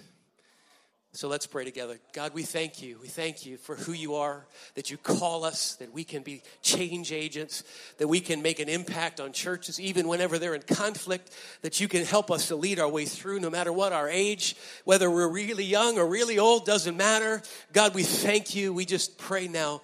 So 1.16 1.28
let's 1.28 1.46
pray 1.46 1.64
together. 1.64 2.00
God, 2.12 2.34
we 2.34 2.42
thank 2.42 2.82
you. 2.82 2.98
We 3.00 3.08
thank 3.08 3.46
you 3.46 3.58
for 3.58 3.76
who 3.76 3.92
you 3.94 4.16
are, 4.16 4.48
that 4.74 4.90
you 4.90 4.98
call 4.98 5.46
us, 5.46 5.76
that 5.76 5.94
we 5.94 6.04
can 6.04 6.24
be 6.24 6.42
change 6.64 7.12
agents, 7.12 7.64
that 8.00 8.08
we 8.08 8.20
can 8.20 8.42
make 8.42 8.60
an 8.60 8.68
impact 8.68 9.20
on 9.20 9.32
churches 9.32 9.80
even 9.80 10.08
whenever 10.08 10.40
they're 10.40 10.56
in 10.56 10.64
conflict, 10.64 11.30
that 11.62 11.80
you 11.80 11.88
can 11.88 12.04
help 12.04 12.32
us 12.32 12.48
to 12.48 12.56
lead 12.56 12.80
our 12.80 12.90
way 12.90 13.06
through 13.06 13.40
no 13.40 13.52
matter 13.52 13.72
what 13.72 13.94
our 13.94 14.10
age, 14.10 14.56
whether 14.86 15.10
we're 15.10 15.30
really 15.30 15.66
young 15.66 16.00
or 16.00 16.08
really 16.08 16.40
old, 16.40 16.66
doesn't 16.66 16.98
matter. 16.98 17.44
God, 17.74 17.94
we 17.94 18.02
thank 18.02 18.56
you. 18.56 18.74
We 18.74 18.84
just 18.84 19.20
pray 19.20 19.48
now. 19.48 19.84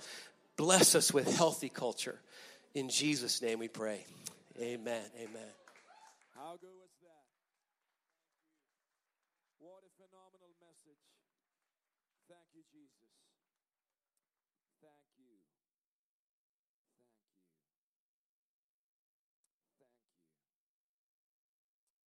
Bless 0.57 0.95
us 0.95 1.13
with 1.13 1.37
healthy 1.37 1.69
culture. 1.69 2.19
In 2.73 2.89
Jesus' 2.89 3.39
name 3.39 3.59
we 3.59 3.67
pray. 3.67 4.03
Amen. 4.59 5.03
Amen. 5.21 5.49